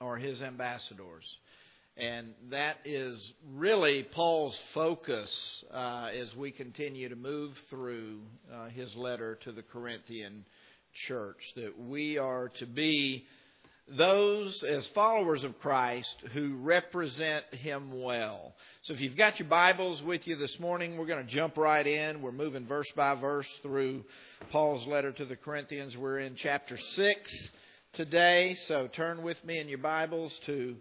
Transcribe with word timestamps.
are 0.00 0.16
his 0.16 0.40
ambassadors. 0.42 1.24
And 1.96 2.28
that 2.50 2.76
is 2.84 3.32
really 3.54 4.04
Paul's 4.04 4.58
focus 4.72 5.64
uh, 5.72 6.10
as 6.16 6.34
we 6.36 6.52
continue 6.52 7.08
to 7.08 7.16
move 7.16 7.52
through 7.70 8.20
uh, 8.54 8.68
his 8.68 8.94
letter 8.94 9.36
to 9.42 9.50
the 9.50 9.62
Corinthian 9.62 10.44
church. 11.08 11.40
That 11.56 11.76
we 11.76 12.16
are 12.16 12.50
to 12.60 12.66
be 12.66 13.24
those, 13.96 14.62
as 14.62 14.86
followers 14.94 15.42
of 15.42 15.58
Christ, 15.58 16.14
who 16.32 16.56
represent 16.58 17.44
him 17.52 18.00
well. 18.00 18.54
So 18.82 18.94
if 18.94 19.00
you've 19.00 19.16
got 19.16 19.40
your 19.40 19.48
Bibles 19.48 20.00
with 20.02 20.24
you 20.26 20.36
this 20.36 20.56
morning, 20.60 20.96
we're 20.96 21.06
going 21.06 21.26
to 21.26 21.32
jump 21.32 21.56
right 21.56 21.86
in. 21.86 22.22
We're 22.22 22.30
moving 22.30 22.66
verse 22.66 22.90
by 22.94 23.16
verse 23.16 23.48
through 23.62 24.04
Paul's 24.52 24.86
letter 24.86 25.10
to 25.10 25.24
the 25.24 25.36
Corinthians. 25.36 25.96
We're 25.96 26.20
in 26.20 26.36
chapter 26.36 26.76
6 26.76 27.48
today, 27.98 28.54
so 28.68 28.86
turn 28.86 29.24
with 29.24 29.44
me 29.44 29.58
in 29.58 29.68
your 29.68 29.78
Bibles 29.78 30.32
to 30.46 30.76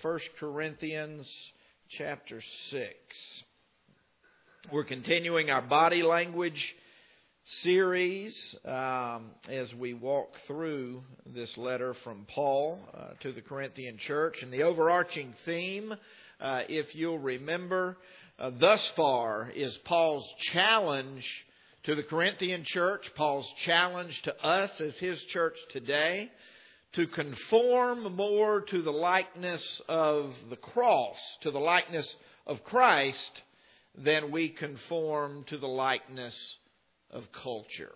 1 0.00 0.18
Corinthians 0.40 1.30
chapter 1.90 2.40
6. 2.70 2.88
We're 4.72 4.84
continuing 4.84 5.50
our 5.50 5.60
body 5.60 6.02
language 6.02 6.74
series 7.60 8.56
um, 8.64 9.32
as 9.50 9.74
we 9.74 9.92
walk 9.92 10.34
through 10.46 11.02
this 11.26 11.54
letter 11.58 11.92
from 12.04 12.24
Paul 12.26 12.80
uh, 12.96 13.08
to 13.20 13.32
the 13.32 13.42
Corinthian 13.42 13.98
church. 13.98 14.42
And 14.42 14.50
the 14.50 14.62
overarching 14.62 15.34
theme, 15.44 15.92
uh, 16.40 16.60
if 16.70 16.94
you'll 16.94 17.18
remember, 17.18 17.98
uh, 18.38 18.50
thus 18.58 18.90
far 18.96 19.50
is 19.54 19.76
Paul's 19.84 20.26
challenge 20.38 21.28
to 21.82 21.94
the 21.94 22.02
Corinthian 22.02 22.64
church, 22.64 23.12
Paul's 23.14 23.52
challenge 23.58 24.22
to 24.22 24.42
us 24.42 24.80
as 24.80 24.96
his 24.96 25.22
church 25.24 25.58
today 25.70 26.30
to 26.94 27.06
conform 27.06 28.14
more 28.14 28.60
to 28.60 28.82
the 28.82 28.90
likeness 28.90 29.82
of 29.88 30.34
the 30.50 30.56
cross, 30.56 31.16
to 31.40 31.50
the 31.50 31.58
likeness 31.58 32.16
of 32.46 32.62
Christ, 32.64 33.42
than 33.96 34.30
we 34.30 34.48
conform 34.48 35.44
to 35.48 35.58
the 35.58 35.68
likeness 35.68 36.56
of 37.10 37.30
culture. 37.32 37.92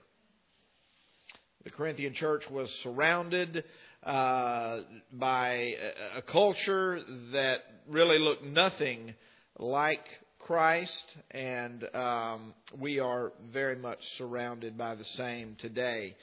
The 1.64 1.70
Corinthian 1.70 2.14
church 2.14 2.48
was 2.50 2.70
surrounded 2.82 3.64
uh, 4.02 4.82
by 5.12 5.74
a, 6.14 6.22
culture 6.22 7.00
that 7.32 7.58
really 7.88 8.18
looked 8.18 8.44
nothing 8.44 9.14
like 9.58 10.06
Christ, 10.38 11.16
and 11.32 11.84
um, 11.92 12.54
we 12.78 13.00
are 13.00 13.32
very 13.52 13.74
much 13.74 13.98
surrounded 14.16 14.78
by 14.78 14.94
the 14.94 15.04
same 15.16 15.56
today. 15.58 16.14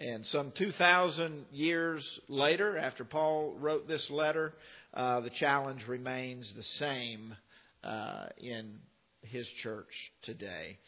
And 0.00 0.24
some 0.24 0.52
2,000 0.52 1.44
years 1.52 2.20
later, 2.26 2.78
after 2.78 3.04
Paul 3.04 3.54
wrote 3.58 3.86
this 3.86 4.08
letter, 4.08 4.54
uh, 4.94 5.20
the 5.20 5.28
challenge 5.28 5.86
remains 5.86 6.50
the 6.56 6.62
same 6.62 7.36
uh, 7.84 8.28
in 8.38 8.78
his 9.20 9.46
church 9.62 9.92
today. 10.22 10.78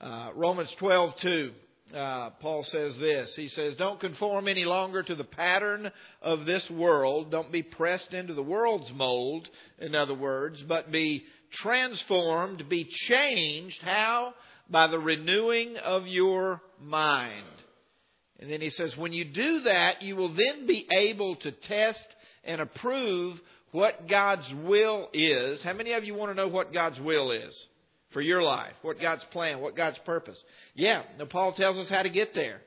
Uh, 0.00 0.30
Romans 0.36 0.70
12, 0.78 1.16
2. 1.16 1.52
Uh, 1.92 2.30
Paul 2.38 2.62
says 2.62 2.96
this. 2.98 3.34
He 3.34 3.48
says, 3.48 3.74
Don't 3.74 3.98
conform 3.98 4.46
any 4.46 4.64
longer 4.64 5.02
to 5.02 5.16
the 5.16 5.24
pattern 5.24 5.90
of 6.22 6.46
this 6.46 6.70
world. 6.70 7.32
Don't 7.32 7.50
be 7.50 7.64
pressed 7.64 8.14
into 8.14 8.34
the 8.34 8.42
world's 8.42 8.92
mold, 8.92 9.48
in 9.80 9.96
other 9.96 10.14
words, 10.14 10.62
but 10.62 10.92
be 10.92 11.24
transformed, 11.50 12.68
be 12.68 12.84
changed. 12.84 13.82
How? 13.82 14.34
By 14.70 14.86
the 14.86 15.00
renewing 15.00 15.76
of 15.76 16.06
your 16.06 16.62
mind. 16.80 17.59
And 18.40 18.50
then 18.50 18.62
he 18.62 18.70
says, 18.70 18.96
when 18.96 19.12
you 19.12 19.26
do 19.26 19.60
that, 19.60 20.02
you 20.02 20.16
will 20.16 20.34
then 20.34 20.66
be 20.66 20.86
able 20.90 21.36
to 21.36 21.52
test 21.52 22.08
and 22.42 22.60
approve 22.60 23.38
what 23.72 24.08
God's 24.08 24.52
will 24.64 25.08
is. 25.12 25.62
How 25.62 25.74
many 25.74 25.92
of 25.92 26.04
you 26.04 26.14
want 26.14 26.32
to 26.32 26.34
know 26.34 26.48
what 26.48 26.72
God's 26.72 26.98
will 26.98 27.30
is 27.30 27.54
for 28.12 28.22
your 28.22 28.42
life? 28.42 28.72
What 28.82 28.98
God's 29.00 29.24
plan, 29.26 29.60
what 29.60 29.76
God's 29.76 29.98
purpose? 29.98 30.42
Yeah, 30.74 31.02
now 31.18 31.26
Paul 31.26 31.52
tells 31.52 31.78
us 31.78 31.88
how 31.88 32.02
to 32.02 32.08
get 32.08 32.34
there. 32.34 32.62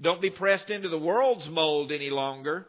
Don't 0.00 0.22
be 0.22 0.30
pressed 0.30 0.70
into 0.70 0.88
the 0.88 0.98
world's 0.98 1.48
mold 1.48 1.92
any 1.92 2.08
longer, 2.08 2.66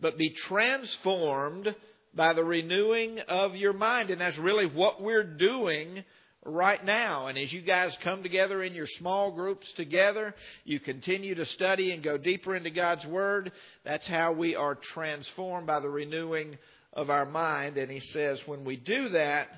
but 0.00 0.16
be 0.16 0.30
transformed 0.30 1.74
by 2.14 2.32
the 2.32 2.44
renewing 2.44 3.18
of 3.28 3.56
your 3.56 3.72
mind. 3.72 4.10
And 4.10 4.20
that's 4.20 4.38
really 4.38 4.66
what 4.66 5.02
we're 5.02 5.24
doing 5.24 6.04
right 6.44 6.84
now. 6.84 7.26
And 7.26 7.38
as 7.38 7.52
you 7.52 7.62
guys 7.62 7.96
come 8.02 8.22
together 8.22 8.62
in 8.62 8.74
your 8.74 8.86
small 8.86 9.32
groups 9.32 9.70
together, 9.76 10.34
you 10.64 10.80
continue 10.80 11.34
to 11.34 11.46
study 11.46 11.92
and 11.92 12.02
go 12.02 12.18
deeper 12.18 12.54
into 12.54 12.70
God's 12.70 13.06
Word. 13.06 13.52
That's 13.84 14.06
how 14.06 14.32
we 14.32 14.54
are 14.54 14.74
transformed 14.74 15.66
by 15.66 15.80
the 15.80 15.90
renewing 15.90 16.58
of 16.92 17.10
our 17.10 17.26
mind. 17.26 17.76
And 17.76 17.90
he 17.90 18.00
says, 18.00 18.40
when 18.46 18.64
we 18.64 18.76
do 18.76 19.10
that, 19.10 19.48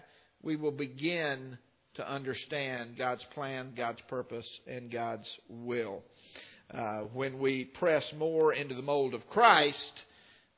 we 0.43 0.57
will 0.57 0.73
begin 0.73 1.59
to 1.95 2.11
understand 2.11 2.97
God's 2.97 3.25
plan, 3.35 3.73
God's 3.77 4.01
purpose, 4.09 4.49
and 4.67 4.91
God's 4.91 5.29
will. 5.49 6.03
Uh, 6.73 7.01
when 7.13 7.41
we 7.41 7.65
press 7.65 8.11
more 8.17 8.53
into 8.53 8.75
the 8.75 8.83
mold 8.83 9.13
of 9.13 9.27
Christ 9.27 9.93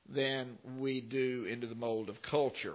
than 0.09 0.59
we 0.79 1.01
do 1.01 1.47
into 1.51 1.67
the 1.67 1.75
mold 1.75 2.11
of 2.11 2.21
culture 2.23 2.75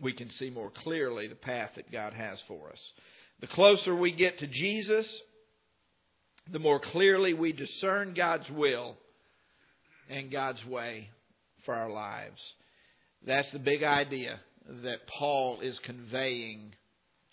we 0.00 0.12
can 0.12 0.30
see 0.30 0.50
more 0.50 0.70
clearly 0.70 1.26
the 1.28 1.34
path 1.34 1.72
that 1.76 1.92
God 1.92 2.14
has 2.14 2.40
for 2.48 2.70
us. 2.70 2.92
The 3.40 3.46
closer 3.46 3.94
we 3.94 4.12
get 4.12 4.38
to 4.38 4.46
Jesus, 4.46 5.20
the 6.50 6.58
more 6.58 6.80
clearly 6.80 7.34
we 7.34 7.52
discern 7.52 8.14
God's 8.14 8.50
will 8.50 8.96
and 10.08 10.30
God's 10.30 10.64
way 10.64 11.10
for 11.64 11.74
our 11.74 11.90
lives. 11.90 12.40
That's 13.24 13.50
the 13.52 13.58
big 13.58 13.82
idea 13.82 14.40
that 14.84 15.06
Paul 15.06 15.60
is 15.60 15.78
conveying 15.80 16.74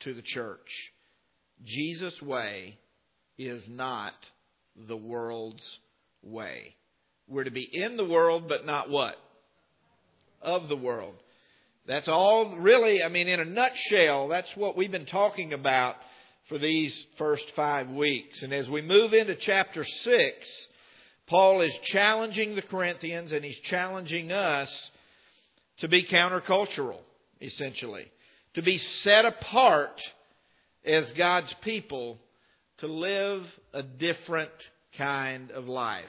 to 0.01 0.13
the 0.13 0.21
church. 0.21 0.91
Jesus' 1.63 2.21
way 2.21 2.77
is 3.37 3.67
not 3.67 4.13
the 4.87 4.97
world's 4.97 5.79
way. 6.21 6.75
We're 7.27 7.43
to 7.43 7.51
be 7.51 7.69
in 7.71 7.97
the 7.97 8.05
world, 8.05 8.47
but 8.47 8.65
not 8.65 8.89
what? 8.89 9.15
Of 10.41 10.67
the 10.69 10.75
world. 10.75 11.15
That's 11.89 12.07
all 12.07 12.55
really, 12.59 13.01
I 13.01 13.09
mean, 13.09 13.27
in 13.27 13.39
a 13.39 13.45
nutshell, 13.45 14.27
that's 14.27 14.55
what 14.55 14.77
we've 14.77 14.91
been 14.91 15.07
talking 15.07 15.53
about 15.53 15.95
for 16.47 16.59
these 16.59 16.94
first 17.17 17.51
five 17.55 17.89
weeks. 17.89 18.44
And 18.44 18.53
as 18.53 18.69
we 18.69 18.83
move 18.83 19.16
into 19.16 19.33
chapter 19.33 19.83
6, 19.83 20.67
Paul 21.25 21.61
is 21.61 21.75
challenging 21.85 22.53
the 22.53 22.61
Corinthians 22.61 23.31
and 23.31 23.44
he's 23.44 23.57
challenging 23.61 24.31
us 24.31 24.72
to 25.79 25.88
be 25.88 26.03
countercultural, 26.05 27.00
essentially. 27.41 28.06
To 28.53 28.61
be 28.61 28.77
set 28.77 29.25
apart 29.25 30.00
as 30.85 31.11
God's 31.13 31.51
people 31.63 32.19
to 32.77 32.88
live 32.88 33.47
a 33.73 33.81
different 33.81 34.51
kind 34.95 35.50
of 35.50 35.67
life. 35.67 36.06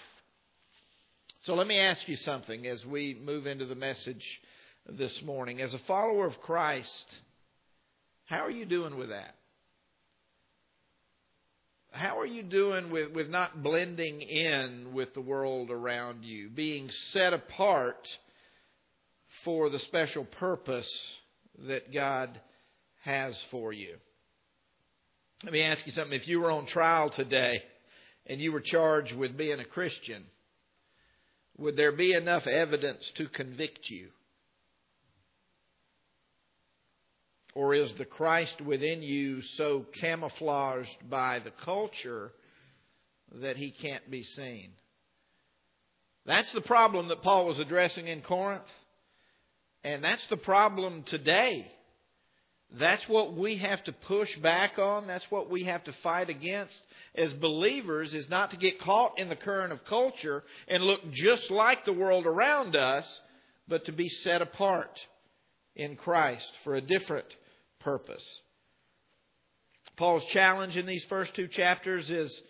So 1.44 1.54
let 1.54 1.66
me 1.66 1.80
ask 1.80 2.06
you 2.06 2.16
something 2.16 2.66
as 2.66 2.84
we 2.84 3.18
move 3.24 3.47
into 3.47 3.64
the 3.64 3.74
message 3.74 4.26
this 4.88 5.22
morning. 5.22 5.60
As 5.60 5.74
a 5.74 5.78
follower 5.80 6.26
of 6.26 6.41
Christ, 6.41 7.06
how 8.26 8.44
are 8.44 8.50
you 8.50 8.64
doing 8.64 8.96
with 8.96 9.10
that? 9.10 9.34
How 11.92 12.20
are 12.20 12.26
you 12.26 12.42
doing 12.42 12.91
with, 12.91 13.12
with 13.12 13.28
not 13.28 13.62
blending 13.62 14.20
in 14.20 14.92
with 14.92 15.12
the 15.12 15.20
world 15.20 15.70
around 15.70 16.24
you, 16.24 16.48
being 16.48 16.88
set 17.12 17.32
apart 17.32 18.06
for 19.44 19.70
the 19.70 19.80
special 19.80 20.24
purpose 20.24 20.88
that 21.66 21.92
God 21.92 22.41
has 23.02 23.42
for 23.50 23.72
you? 23.72 23.97
Let 25.42 25.52
me 25.52 25.62
ask 25.62 25.84
you 25.86 25.92
something. 25.92 26.18
If 26.18 26.28
you 26.28 26.41
were 26.41 26.50
on 26.50 26.66
trial 26.66 27.10
today 27.10 27.62
and 28.26 28.41
you 28.41 28.52
were 28.52 28.60
charged 28.60 29.16
with 29.16 29.36
being 29.36 29.58
a 29.58 29.64
Christian, 29.64 30.24
would 31.56 31.76
there 31.76 31.92
be 31.92 32.12
enough 32.12 32.47
evidence 32.47 33.10
to 33.16 33.26
convict 33.26 33.91
you? 33.91 34.10
Or 37.54 37.74
is 37.74 37.92
the 37.94 38.04
Christ 38.04 38.60
within 38.60 39.02
you 39.02 39.42
so 39.42 39.84
camouflaged 40.00 41.08
by 41.08 41.41
the 41.41 41.50
culture 41.50 42.32
that 43.41 43.56
he 43.56 43.72
can't 43.72 44.08
be 44.10 44.22
seen? 44.22 44.70
That's 46.26 46.52
the 46.52 46.60
problem 46.60 47.08
that 47.08 47.22
Paul 47.22 47.47
was 47.47 47.58
addressing 47.58 48.06
in 48.06 48.22
Corinth. 48.22 48.62
And 49.82 50.04
that's 50.04 50.26
the 50.28 50.36
problem 50.36 51.02
today. 51.04 51.66
That's 52.78 53.08
what 53.08 53.34
we 53.36 53.56
have 53.56 53.82
to 53.84 53.92
push 53.92 54.36
back 54.38 54.78
on. 54.78 55.08
That's 55.08 55.28
what 55.30 55.50
we 55.50 55.64
have 55.64 55.82
to 55.84 55.92
fight 56.04 56.30
against 56.30 56.80
as 57.16 57.32
believers 57.32 58.14
is 58.14 58.28
not 58.28 58.53
to 58.53 58.56
get 58.56 58.80
caught 58.80 59.18
in 59.18 59.28
the 59.28 59.34
current 59.34 59.72
of 59.72 59.84
culture 59.86 60.44
and 60.68 60.84
look 60.84 61.10
just 61.10 61.50
like 61.50 61.84
the 61.84 61.92
world 61.92 62.26
around 62.26 62.76
us, 62.76 63.20
but 63.66 63.86
to 63.86 63.92
be 63.92 64.08
set 64.08 64.41
apart 64.41 65.00
in 65.76 65.96
Christ 65.96 66.52
for 66.64 66.74
a 66.74 66.80
different 66.80 67.26
purpose. 67.80 68.24
Paul's 69.96 70.24
challenge 70.26 70.76
in 70.76 70.86
these 70.86 71.04
first 71.04 71.34
two 71.34 71.48
chapters 71.48 72.08
is 72.10 72.42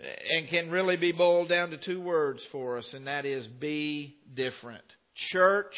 and 0.00 0.48
can 0.48 0.70
really 0.70 0.96
be 0.96 1.12
boiled 1.12 1.48
down 1.48 1.70
to 1.70 1.76
two 1.76 2.00
words 2.00 2.44
for 2.50 2.78
us, 2.78 2.92
and 2.94 3.06
that 3.06 3.24
is 3.24 3.46
be 3.46 4.16
different. 4.34 4.82
Church, 5.14 5.76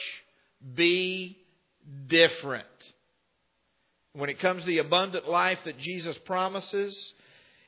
be 0.75 1.39
different. 2.07 2.67
When 4.15 4.31
it 4.31 4.41
comes 4.41 4.63
to 4.63 4.67
the 4.67 4.79
abundant 4.79 5.29
life 5.29 5.59
that 5.67 5.79
Jesus 5.79 6.17
promises, 6.25 7.13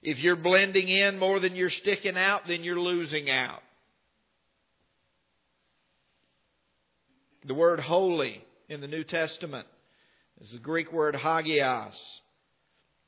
if 0.03 0.19
you're 0.21 0.37
blending 0.37 0.89
in 0.89 1.19
more 1.19 1.41
than 1.41 1.55
you're 1.55 1.69
sticking 1.69 2.17
out, 2.17 2.43
then 2.49 2.65
you're 2.65 2.81
losing 2.81 3.31
out. 3.31 3.63
The 7.45 7.55
word 7.55 7.81
holy 7.81 8.43
in 8.69 8.81
the 8.81 8.87
New 8.87 9.05
Testament 9.05 9.67
is 10.41 10.51
the 10.51 10.59
Greek 10.59 10.93
word 10.93 11.15
hagios. 11.15 11.97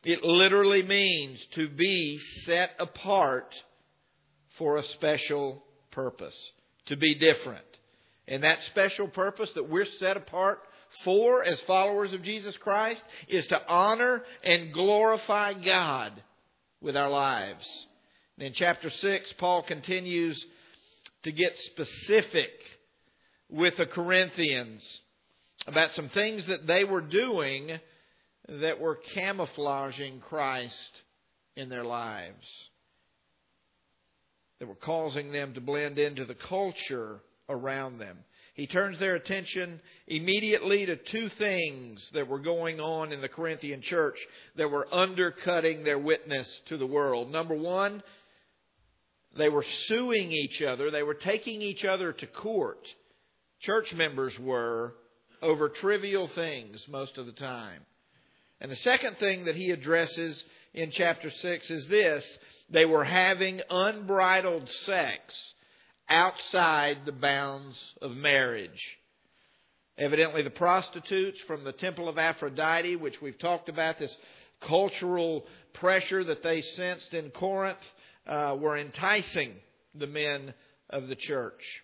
It 0.03 0.25
literally 0.25 0.83
means 0.83 1.45
to 1.55 1.69
be 1.69 2.19
set 2.45 2.71
apart 2.79 3.55
for 4.57 4.77
a 4.77 4.85
special 4.85 5.63
purpose, 5.91 6.37
to 6.87 6.97
be 6.97 7.15
different. 7.17 7.65
And 8.27 8.43
that 8.43 8.63
special 8.65 9.09
purpose 9.09 9.51
that 9.55 9.69
we're 9.69 9.85
set 9.85 10.17
apart 10.17 10.61
for 11.05 11.45
as 11.45 11.61
followers 11.63 12.13
of 12.13 12.23
Jesus 12.23 12.57
Christ 12.57 13.03
is 13.29 13.47
to 13.49 13.69
honor 13.69 14.23
and 14.43 14.73
glorify 14.73 15.53
God 15.53 16.13
with 16.81 16.97
our 16.97 17.11
lives. 17.11 17.67
And 18.39 18.47
in 18.47 18.55
chapter 18.55 18.89
6, 18.89 19.35
Paul 19.35 19.63
continues 19.63 20.43
to 21.25 21.33
get 21.33 21.59
specific 21.59 22.51
with 23.51 23.77
the 23.77 23.87
Corinthians 23.87 24.83
about 25.67 25.95
some 25.95 26.09
things 26.09 26.47
that 26.47 26.67
they 26.67 26.85
were 26.85 27.01
doing 27.01 27.79
that 28.49 28.81
were 28.81 28.99
camouflaging 29.15 30.21
Christ 30.21 31.03
in 31.57 31.69
their 31.69 31.85
lives, 31.85 32.47
that 34.59 34.67
were 34.67 34.75
causing 34.75 35.33
them 35.33 35.55
to 35.55 35.61
blend 35.61 35.99
into 35.99 36.25
the 36.25 36.35
culture 36.35 37.21
around 37.49 37.99
them. 37.99 38.19
He 38.55 38.67
turns 38.67 38.99
their 38.99 39.15
attention 39.15 39.81
immediately 40.07 40.85
to 40.87 40.97
two 40.97 41.29
things 41.31 42.11
that 42.15 42.29
were 42.29 42.41
going 42.41 42.81
on 42.81 43.13
in 43.13 43.21
the 43.21 43.29
Corinthian 43.29 43.81
church 43.81 44.19
that 44.57 44.71
were 44.71 44.93
undercutting 44.93 45.85
their 45.85 45.99
witness 45.99 46.61
to 46.67 46.77
the 46.77 46.87
world. 46.87 47.31
Number 47.31 47.55
one, 47.55 48.03
they 49.39 49.49
were 49.49 49.63
suing 49.63 50.33
each 50.33 50.63
other, 50.63 50.91
they 50.91 51.03
were 51.03 51.15
taking 51.15 51.63
each 51.63 51.85
other 51.85 52.13
to 52.13 52.27
court. 52.27 52.87
Church 53.61 53.95
members 53.95 54.39
were 54.39 54.95
over 55.43 55.69
trivial 55.69 56.29
things 56.29 56.87
most 56.89 57.19
of 57.19 57.27
the 57.27 57.33
time. 57.33 57.81
And 58.61 58.71
the 58.71 58.77
second 58.77 59.17
thing 59.19 59.47
that 59.47 59.57
he 59.57 59.71
addresses 59.71 60.45
in 60.75 60.91
chapter 60.91 61.31
6 61.31 61.71
is 61.71 61.87
this 61.87 62.39
they 62.69 62.85
were 62.85 63.05
having 63.05 63.61
unbridled 63.71 64.71
sex 64.71 65.21
outside 66.09 66.99
the 67.05 67.13
bounds 67.13 67.95
of 68.03 68.13
marriage. 68.13 68.99
Evidently, 69.97 70.43
the 70.43 70.51
prostitutes 70.51 71.41
from 71.43 71.65
the 71.65 71.73
temple 71.73 72.09
of 72.09 72.19
Aphrodite, 72.19 72.97
which 72.97 73.21
we've 73.21 73.39
talked 73.39 73.69
about, 73.69 73.99
this 73.99 74.17
cultural 74.61 75.47
pressure 75.75 76.25
that 76.25 76.43
they 76.43 76.63
sensed 76.63 77.13
in 77.13 77.31
Corinth, 77.31 77.79
uh, 78.27 78.57
were 78.59 78.77
enticing 78.77 79.55
the 79.95 80.07
men 80.07 80.55
of 80.89 81.09
the 81.09 81.17
church. 81.17 81.83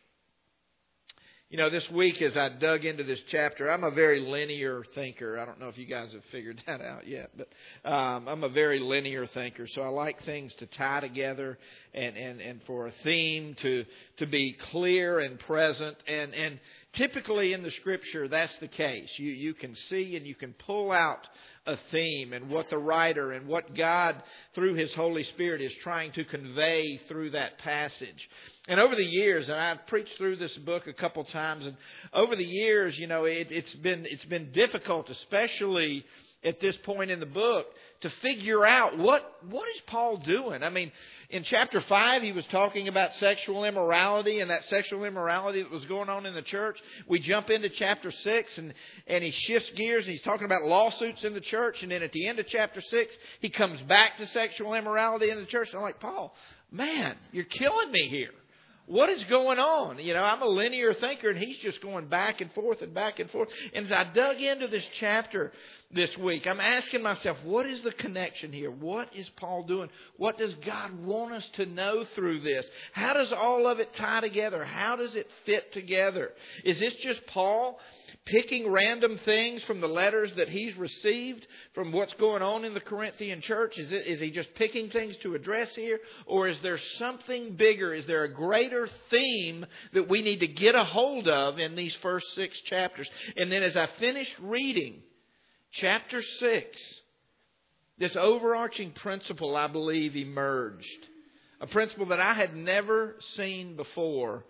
You 1.49 1.59
know, 1.59 1.71
this 1.71 1.89
week 1.93 2.21
as 2.23 2.37
I 2.37 2.49
dug 2.49 2.85
into 2.85 3.05
this 3.05 3.23
chapter, 3.29 3.71
I'm 3.71 3.85
a 3.85 3.93
very 3.93 4.19
linear 4.19 4.83
thinker. 4.97 5.39
I 5.39 5.45
don't 5.45 5.61
know 5.61 5.69
if 5.69 5.79
you 5.79 5.87
guys 5.87 6.13
have 6.13 6.25
figured 6.33 6.61
that 6.67 6.81
out 6.81 7.07
yet, 7.07 7.31
but 7.37 7.49
um, 7.89 8.27
I'm 8.27 8.43
a 8.43 8.49
very 8.49 8.81
linear 8.81 9.29
thinker. 9.29 9.69
So 9.69 9.81
I 9.81 9.87
like 9.87 10.25
things 10.25 10.53
to 10.55 10.67
tie 10.67 10.99
together 10.99 11.57
and, 11.95 12.17
and, 12.17 12.41
and 12.41 12.61
for 12.67 12.89
a 12.89 12.93
theme 13.05 13.55
to, 13.63 13.85
to 14.17 14.27
be 14.27 14.57
clear 14.73 15.21
and 15.21 15.39
present. 15.39 15.97
And, 16.09 16.35
and 16.35 16.59
typically 16.97 17.53
in 17.53 17.63
the 17.63 17.71
scripture, 17.71 18.29
that's 18.29 18.57
the 18.59 18.69
case. 18.69 19.11
You, 19.17 19.31
you 19.31 19.55
can 19.55 19.75
see 19.89 20.17
and 20.17 20.27
you 20.27 20.35
can 20.35 20.55
pull 20.55 20.91
out 20.91 21.27
a 21.67 21.77
theme 21.91 22.33
and 22.33 22.49
what 22.49 22.71
the 22.71 22.79
writer 22.79 23.33
and 23.33 23.49
what 23.49 23.75
God, 23.75 24.23
through 24.55 24.75
His 24.75 24.95
Holy 24.95 25.25
Spirit, 25.25 25.61
is 25.61 25.75
trying 25.83 26.13
to 26.13 26.25
convey 26.25 27.01
through 27.09 27.31
that 27.31 27.59
passage. 27.59 28.29
And 28.69 28.81
over 28.81 28.95
the 28.95 29.05
years, 29.05 29.49
and 29.49 29.59
I've 29.59 29.87
preached 29.87 30.17
through 30.17 30.37
this 30.37 30.57
book 30.59 30.87
a 30.87 30.93
couple 30.93 31.25
times, 31.25 31.67
and 31.67 31.77
over 32.13 32.37
the 32.37 32.45
years, 32.45 32.99
you 32.99 33.07
know, 33.07 33.25
it, 33.25 33.49
it's 33.51 33.75
been 33.75 34.07
it's 34.09 34.25
been 34.27 34.53
difficult, 34.53 35.11
especially 35.11 36.05
at 36.45 36.61
this 36.61 36.77
point 36.85 37.11
in 37.11 37.21
the 37.21 37.27
book, 37.27 37.67
to 38.03 38.11
figure 38.11 38.67
out 38.67 38.99
what 38.99 39.23
what 39.49 39.69
is 39.69 39.81
Paul 39.87 40.19
doing. 40.19 40.63
I 40.63 40.71
mean, 40.71 40.93
in 41.31 41.43
chapter 41.43 41.81
5, 41.81 42.23
he 42.23 42.33
was 42.33 42.47
talking 42.47 42.89
about 42.89 43.15
sexual 43.15 43.65
immorality 43.65 44.41
and 44.41 44.51
that 44.51 44.65
sexual 44.67 45.05
immorality 45.05 45.63
that 45.63 45.71
was 45.71 45.85
going 45.87 46.09
on 46.09 46.27
in 46.27 46.35
the 46.35 46.43
church. 46.43 46.81
We 47.09 47.19
jump 47.21 47.51
into 47.51 47.69
chapter 47.69 48.11
6 48.11 48.59
and, 48.59 48.75
and 49.07 49.25
he 49.25 49.31
shifts 49.31 49.71
gears 49.71 50.05
and 50.05 50.13
he's 50.13 50.23
talking 50.23 50.45
about 50.45 50.63
lawsuits 50.63 51.25
in 51.25 51.35
the 51.35 51.41
church. 51.41 51.83
And 51.83 51.91
then 51.91 52.03
at 52.03 52.13
the 52.13 52.27
end 52.27 52.39
of 52.39 52.47
chapter 52.47 52.81
6, 52.81 53.17
he 53.41 53.51
comes 53.51 53.81
back 53.83 54.19
to 54.19 54.27
sexual 54.27 54.75
immorality 54.75 55.31
in 55.31 55.39
the 55.39 55.47
church. 55.47 55.69
And 55.71 55.79
I'm 55.79 55.83
like, 55.83 56.01
Paul, 56.01 56.35
man, 56.71 57.17
you're 57.33 57.45
killing 57.45 57.91
me 57.91 58.09
here 58.09 58.31
what 58.87 59.09
is 59.11 59.25
going 59.25 59.59
on? 59.59 59.99
You 59.99 60.15
know, 60.15 60.23
I'm 60.23 60.43
a 60.43 60.47
linear 60.47 60.95
thinker 60.95 61.31
and 61.31 61.39
he's 61.39 61.59
just 61.59 61.83
going 61.83 62.07
back 62.07 62.41
and 62.41 62.53
forth 62.53 62.83
and 62.83 62.95
back 62.95 63.19
and 63.19 63.29
forth. 63.31 63.49
And 63.75 63.87
as 63.87 63.93
I 63.93 64.05
dug 64.13 64.41
into 64.41 64.69
this 64.69 64.87
chapter 64.95 65.53
this 65.93 66.17
week, 66.19 66.47
I'm 66.47 66.61
asking 66.61 67.03
myself, 67.03 67.39
what 67.45 67.65
is 67.65 67.81
the 67.83 67.93
connection 67.93 68.53
here? 68.53 68.71
What 68.71 69.15
is 69.15 69.29
Paul 69.37 69.63
doing? 69.65 69.89
What 70.17 70.37
does 70.37 70.55
God 70.57 71.05
want 71.05 71.33
us 71.33 71.49
to 71.55 71.67
know 71.67 72.05
through 72.15 72.41
this? 72.41 72.67
How 72.93 73.13
does 73.15 73.33
all 73.33 73.69
of 73.69 73.79
it 73.79 73.95
tie 73.95 74.21
together? 74.21 74.65
How 74.65 74.97
does 74.97 75.15
it 75.15 75.29
fit 75.45 75.73
together? 75.73 76.33
Is 76.65 76.81
this 76.81 76.95
just 76.95 77.25
Paul 77.29 77.79
picking 78.25 78.69
random 78.69 79.19
things 79.25 79.63
from 79.63 79.81
the 79.81 79.87
letters 79.87 80.33
that 80.37 80.49
he's 80.49 80.77
received 80.77 81.47
from 81.73 81.93
what's 81.93 82.15
going 82.15 82.43
on 82.43 82.65
in 82.65 82.75
the 82.75 82.81
Corinthian 82.81 83.41
church? 83.41 83.79
Is, 83.79 83.93
it, 83.93 84.07
is 84.07 84.21
he 84.21 84.33
just 84.33 84.53
picking 84.55 84.91
things 84.91 85.17
to 85.19 85.37
address 85.37 85.73
here? 85.77 86.01
Or 86.27 86.49
is 86.49 86.59
there 86.63 86.79
something 86.99 87.55
bigger? 87.55 87.95
Is 87.95 88.07
there 88.07 88.25
a 88.25 88.33
greater 88.33 88.89
theme 89.11 89.65
that 89.93 90.09
we 90.09 90.23
need 90.23 90.41
to 90.41 90.49
get 90.49 90.75
a 90.75 90.85
hold 90.85 91.29
of 91.29 91.61
in 91.61 91.77
these 91.77 91.97
first 92.03 92.27
six 92.35 92.61
chapters? 92.63 93.09
And 93.37 93.53
then 93.53 93.63
as 93.63 93.77
I 93.77 93.89
finished 94.01 94.35
reading 94.41 95.03
chapter 95.81 96.23
six, 96.23 96.81
this 97.99 98.17
overarching 98.17 98.93
principle, 98.93 99.57
I 99.57 99.69
believe, 99.69 100.17
emerged. 100.17 101.07
A 101.61 101.67
principle 101.67 102.07
that 102.07 102.21
I 102.21 102.35
had 102.35 102.55
never 102.55 103.17
seen 103.37 103.77
before 103.77 104.45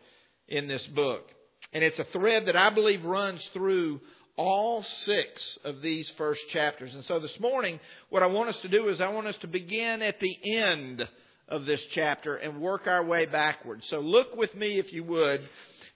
in 0.48 0.66
this 0.66 0.84
book. 0.88 1.30
And 1.72 1.84
it's 1.84 1.98
a 1.98 2.04
thread 2.04 2.46
that 2.46 2.56
I 2.56 2.70
believe 2.70 3.04
runs 3.04 3.44
through 3.52 4.00
all 4.36 4.82
six 4.82 5.58
of 5.64 5.82
these 5.82 6.10
first 6.16 6.40
chapters. 6.50 6.94
And 6.94 7.04
so 7.04 7.18
this 7.18 7.38
morning, 7.40 7.80
what 8.10 8.22
I 8.22 8.26
want 8.26 8.50
us 8.50 8.58
to 8.62 8.68
do 8.68 8.88
is 8.88 9.00
I 9.00 9.08
want 9.08 9.26
us 9.26 9.36
to 9.38 9.46
begin 9.46 10.02
at 10.02 10.20
the 10.20 10.56
end 10.56 11.08
of 11.48 11.64
this 11.64 11.82
chapter 11.90 12.36
and 12.36 12.60
work 12.60 12.86
our 12.86 13.04
way 13.04 13.26
backwards. 13.26 13.86
So 13.88 14.00
look 14.00 14.36
with 14.36 14.54
me, 14.54 14.78
if 14.78 14.92
you 14.92 15.04
would, 15.04 15.48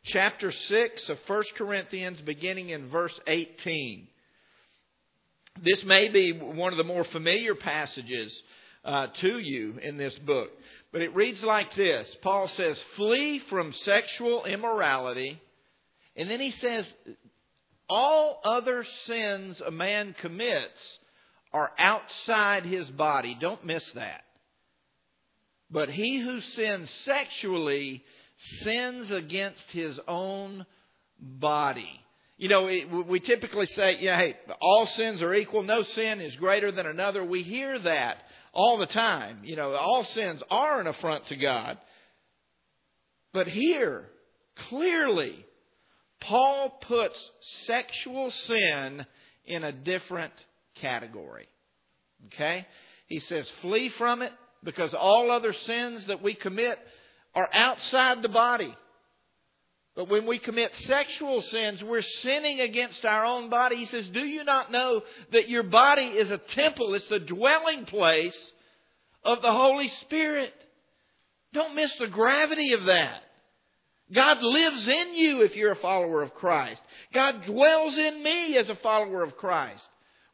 chapter 0.05 0.53
6 0.53 1.09
of 1.09 1.19
1 1.27 1.43
Corinthians, 1.57 2.21
beginning 2.21 2.71
in 2.71 2.89
verse 2.89 3.19
18. 3.27 4.07
This 5.63 5.85
may 5.85 6.09
be 6.09 6.33
one 6.33 6.73
of 6.73 6.79
the 6.79 6.85
more 6.85 7.05
familiar 7.05 7.55
passages 7.55 8.43
uh, 8.85 9.09
to 9.09 9.39
you 9.39 9.79
in 9.83 9.97
this 9.97 10.19
book, 10.21 10.51
but 10.93 11.03
it 11.03 11.15
reads 11.15 11.43
like 11.43 11.75
this 11.75 12.09
Paul 12.23 12.49
says, 12.49 12.83
Flee 12.97 13.41
from 13.41 13.73
sexual 13.73 14.45
immorality 14.45 15.41
and 16.17 16.31
then 16.31 16.41
he 16.41 16.51
says, 16.51 16.93
all 17.89 18.41
other 18.45 18.85
sins 19.05 19.61
a 19.61 19.71
man 19.71 20.15
commits 20.21 20.99
are 21.53 21.73
outside 21.79 22.65
his 22.65 22.89
body. 22.91 23.37
Don't 23.41 23.65
miss 23.65 23.89
that. 23.93 24.23
But 25.71 25.89
he 25.89 26.21
who 26.21 26.41
sins 26.41 26.91
sexually 27.05 28.05
sins 28.63 29.11
against 29.11 29.65
his 29.71 29.99
own 30.07 30.67
body. 31.19 32.01
You 32.41 32.49
know, 32.49 32.63
we 33.07 33.21
typically 33.21 33.67
say, 33.67 33.99
yeah, 34.01 34.17
hey, 34.17 34.35
all 34.63 34.87
sins 34.87 35.21
are 35.21 35.35
equal. 35.35 35.63
No 35.63 35.83
sin 35.83 36.23
is 36.23 36.35
greater 36.37 36.73
than 36.73 36.87
another. 36.87 37.23
We 37.23 37.43
hear 37.43 37.79
that 37.79 38.17
all 38.55 38.79
the 38.79 38.87
time. 38.87 39.41
You 39.45 39.57
know, 39.57 39.75
all 39.75 40.05
sins 40.05 40.43
are 40.51 40.81
an 40.81 40.87
affront 40.87 41.27
to 41.27 41.37
God. 41.37 41.77
But 43.35 43.47
here, 43.47 44.07
clearly, 44.71 45.45
Paul 46.23 46.71
puts 46.81 47.31
sexual 47.67 48.31
sin 48.31 49.05
in 49.45 49.63
a 49.63 49.73
different 49.73 50.33
category. 50.77 51.47
Okay? 52.29 52.67
He 53.07 53.21
says, 53.21 53.53
flee 53.61 53.91
from 53.91 54.23
it 54.23 54.33
because 54.65 54.95
all 54.95 55.31
other 55.31 55.53
sins 55.53 56.07
that 56.07 56.23
we 56.23 56.33
commit 56.33 56.79
are 57.35 57.51
outside 57.53 58.23
the 58.23 58.31
body. 58.31 58.75
But 59.97 60.09
when 60.09 60.27
we 60.27 60.39
commit 60.39 60.75
sexual 60.77 61.43
sins, 61.43 61.83
we're 61.83 62.03
sinning 62.03 62.61
against 62.61 63.05
our 63.05 63.25
own 63.25 63.51
body. 63.51 63.77
He 63.77 63.87
says, 63.87 64.09
Do 64.09 64.25
you 64.25 64.45
not 64.45 64.71
know 64.71 65.03
that 65.33 65.49
your 65.49 65.65
body 65.65 66.07
is 66.07 66.31
a 66.31 66.39
temple? 66.39 66.95
It's 66.95 67.09
the 67.09 67.19
dwelling 67.19 67.87
place 67.87 68.53
of 69.25 69.43
the 69.43 69.53
Holy 69.53 69.89
Spirit. 70.03 70.55
Don't 71.53 71.75
miss 71.75 71.93
the 71.97 72.07
gravity 72.07 72.73
of 72.73 72.85
that. 72.85 73.23
God 74.13 74.43
lives 74.43 74.89
in 74.89 75.15
you 75.15 75.43
if 75.43 75.55
you're 75.55 75.73
a 75.73 75.77
follower 75.77 76.23
of 76.23 76.35
Christ. 76.35 76.81
God 77.13 77.45
dwells 77.45 77.97
in 77.97 78.23
me 78.23 78.57
as 78.57 78.69
a 78.69 78.77
follower 78.77 79.23
of 79.23 79.37
Christ. 79.37 79.85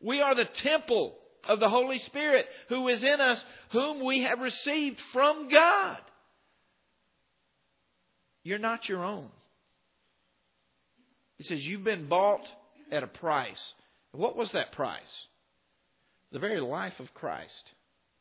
We 0.01 0.21
are 0.21 0.35
the 0.35 0.45
temple 0.45 1.15
of 1.45 1.61
the 1.61 1.69
Holy 1.69 1.99
Spirit 2.01 2.47
who 2.69 2.89
is 2.89 3.03
in 3.03 3.21
us, 3.21 3.43
whom 3.71 4.05
we 4.05 4.23
have 4.23 4.41
received 4.41 5.01
from 5.13 5.49
God. 5.49 5.99
You're 8.45 8.59
not 8.59 8.89
your 8.89 9.05
own. 9.05 9.29
He 11.39 11.45
says, 11.45 11.67
You've 11.67 11.85
been 11.85 12.09
bought 12.09 12.47
at 12.91 13.03
a 13.03 13.09
price. 13.09 13.75
What 14.13 14.37
was 14.37 14.53
that 14.53 14.73
price? 14.73 15.27
The 16.33 16.39
very 16.39 16.61
life 16.61 16.99
of 17.01 17.13
Christ, 17.15 17.73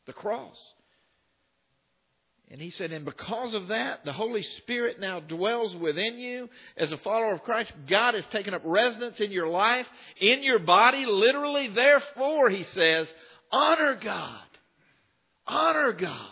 the 0.06 0.12
cross. 0.12 0.74
And 2.48 2.60
he 2.60 2.70
said, 2.70 2.92
and 2.92 3.04
because 3.04 3.54
of 3.54 3.68
that, 3.68 4.04
the 4.04 4.12
Holy 4.12 4.42
Spirit 4.42 5.00
now 5.00 5.18
dwells 5.18 5.74
within 5.74 6.16
you 6.18 6.48
as 6.76 6.92
a 6.92 6.98
follower 6.98 7.32
of 7.32 7.42
Christ. 7.42 7.72
God 7.88 8.14
has 8.14 8.24
taken 8.26 8.54
up 8.54 8.62
residence 8.64 9.18
in 9.18 9.32
your 9.32 9.48
life, 9.48 9.86
in 10.20 10.44
your 10.44 10.60
body, 10.60 11.06
literally. 11.06 11.68
Therefore, 11.68 12.48
he 12.48 12.62
says, 12.62 13.12
honor 13.50 13.98
God. 14.00 14.38
Honor 15.44 15.92
God 15.92 16.30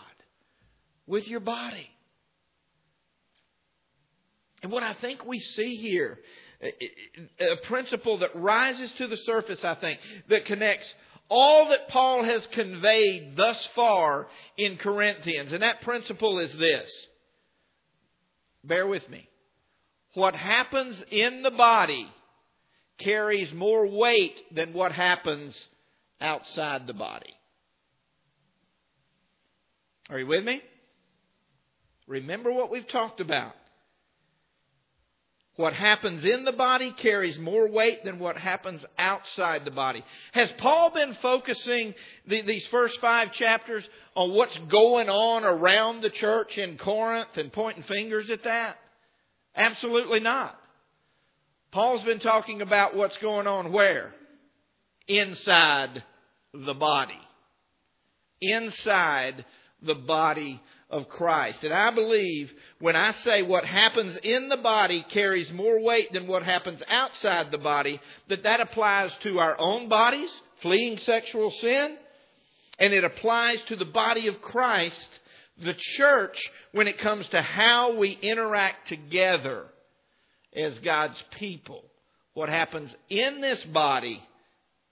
with 1.05 1.27
your 1.27 1.41
body. 1.41 1.89
And 4.63 4.71
what 4.71 4.83
I 4.83 4.93
think 4.93 5.25
we 5.25 5.39
see 5.39 5.75
here, 5.75 6.17
a 6.61 7.55
principle 7.67 8.19
that 8.19 8.35
rises 8.35 8.91
to 8.93 9.07
the 9.07 9.17
surface, 9.17 9.63
I 9.63 9.75
think, 9.75 9.99
that 10.29 10.45
connects 10.45 10.93
all 11.29 11.69
that 11.69 11.87
Paul 11.87 12.23
has 12.23 12.45
conveyed 12.47 13.35
thus 13.35 13.65
far 13.75 14.27
in 14.57 14.77
Corinthians. 14.77 15.53
And 15.53 15.63
that 15.63 15.81
principle 15.81 16.39
is 16.39 16.53
this. 16.57 16.91
Bear 18.63 18.87
with 18.87 19.07
me. 19.09 19.27
What 20.13 20.35
happens 20.35 21.03
in 21.11 21.43
the 21.43 21.51
body 21.51 22.07
carries 22.99 23.51
more 23.53 23.87
weight 23.87 24.35
than 24.53 24.73
what 24.73 24.91
happens 24.91 25.67
outside 26.21 26.87
the 26.87 26.93
body. 26.93 27.33
Are 30.09 30.19
you 30.19 30.27
with 30.27 30.43
me? 30.43 30.61
Remember 32.07 32.51
what 32.51 32.71
we've 32.71 32.87
talked 32.87 33.19
about. 33.19 33.55
What 35.55 35.73
happens 35.73 36.25
in 36.25 36.43
the 36.43 36.51
body 36.51 36.91
carries 36.91 37.39
more 37.39 37.69
weight 37.69 38.03
than 38.03 38.19
what 38.19 38.37
happens 38.37 38.83
outside 38.97 39.63
the 39.63 39.71
body. 39.71 40.03
Has 40.33 40.51
Paul 40.57 40.91
been 40.93 41.15
focusing 41.21 41.93
the, 42.27 42.41
these 42.41 42.67
first 42.67 42.99
five 42.99 43.31
chapters 43.31 43.87
on 44.15 44.33
what's 44.33 44.57
going 44.57 45.07
on 45.07 45.45
around 45.45 46.01
the 46.01 46.09
church 46.09 46.57
in 46.57 46.77
Corinth 46.77 47.37
and 47.37 47.53
pointing 47.53 47.83
fingers 47.83 48.29
at 48.29 48.43
that? 48.43 48.75
Absolutely 49.55 50.19
not. 50.19 50.59
Paul's 51.71 52.03
been 52.03 52.19
talking 52.19 52.61
about 52.61 52.95
what's 52.95 53.17
going 53.19 53.47
on 53.47 53.71
where? 53.71 54.13
Inside 55.07 56.03
the 56.53 56.73
body. 56.73 57.19
Inside 58.41 59.45
the 59.81 59.95
body 59.95 60.61
of 60.95 61.09
Christ. 61.09 61.63
And 61.65 61.73
I 61.73 61.91
believe 61.91 62.53
when 62.79 62.95
I 62.95 63.11
say 63.11 63.41
what 63.41 63.65
happens 63.65 64.17
in 64.23 64.47
the 64.47 64.57
body 64.57 65.05
carries 65.09 65.51
more 65.51 65.81
weight 65.81 66.13
than 66.13 66.25
what 66.25 66.43
happens 66.43 66.81
outside 66.87 67.51
the 67.51 67.57
body, 67.57 67.99
that 68.29 68.43
that 68.43 68.61
applies 68.61 69.11
to 69.23 69.39
our 69.39 69.59
own 69.59 69.89
bodies, 69.89 70.29
fleeing 70.61 70.97
sexual 70.99 71.51
sin, 71.51 71.97
and 72.79 72.93
it 72.93 73.03
applies 73.03 73.61
to 73.63 73.75
the 73.75 73.85
body 73.85 74.29
of 74.29 74.41
Christ, 74.41 75.09
the 75.61 75.75
church, 75.77 76.41
when 76.71 76.87
it 76.87 76.99
comes 76.99 77.27
to 77.29 77.41
how 77.41 77.97
we 77.97 78.11
interact 78.21 78.87
together 78.87 79.65
as 80.55 80.79
God's 80.79 81.21
people. 81.37 81.83
What 82.33 82.47
happens 82.47 82.95
in 83.09 83.41
this 83.41 83.61
body, 83.65 84.23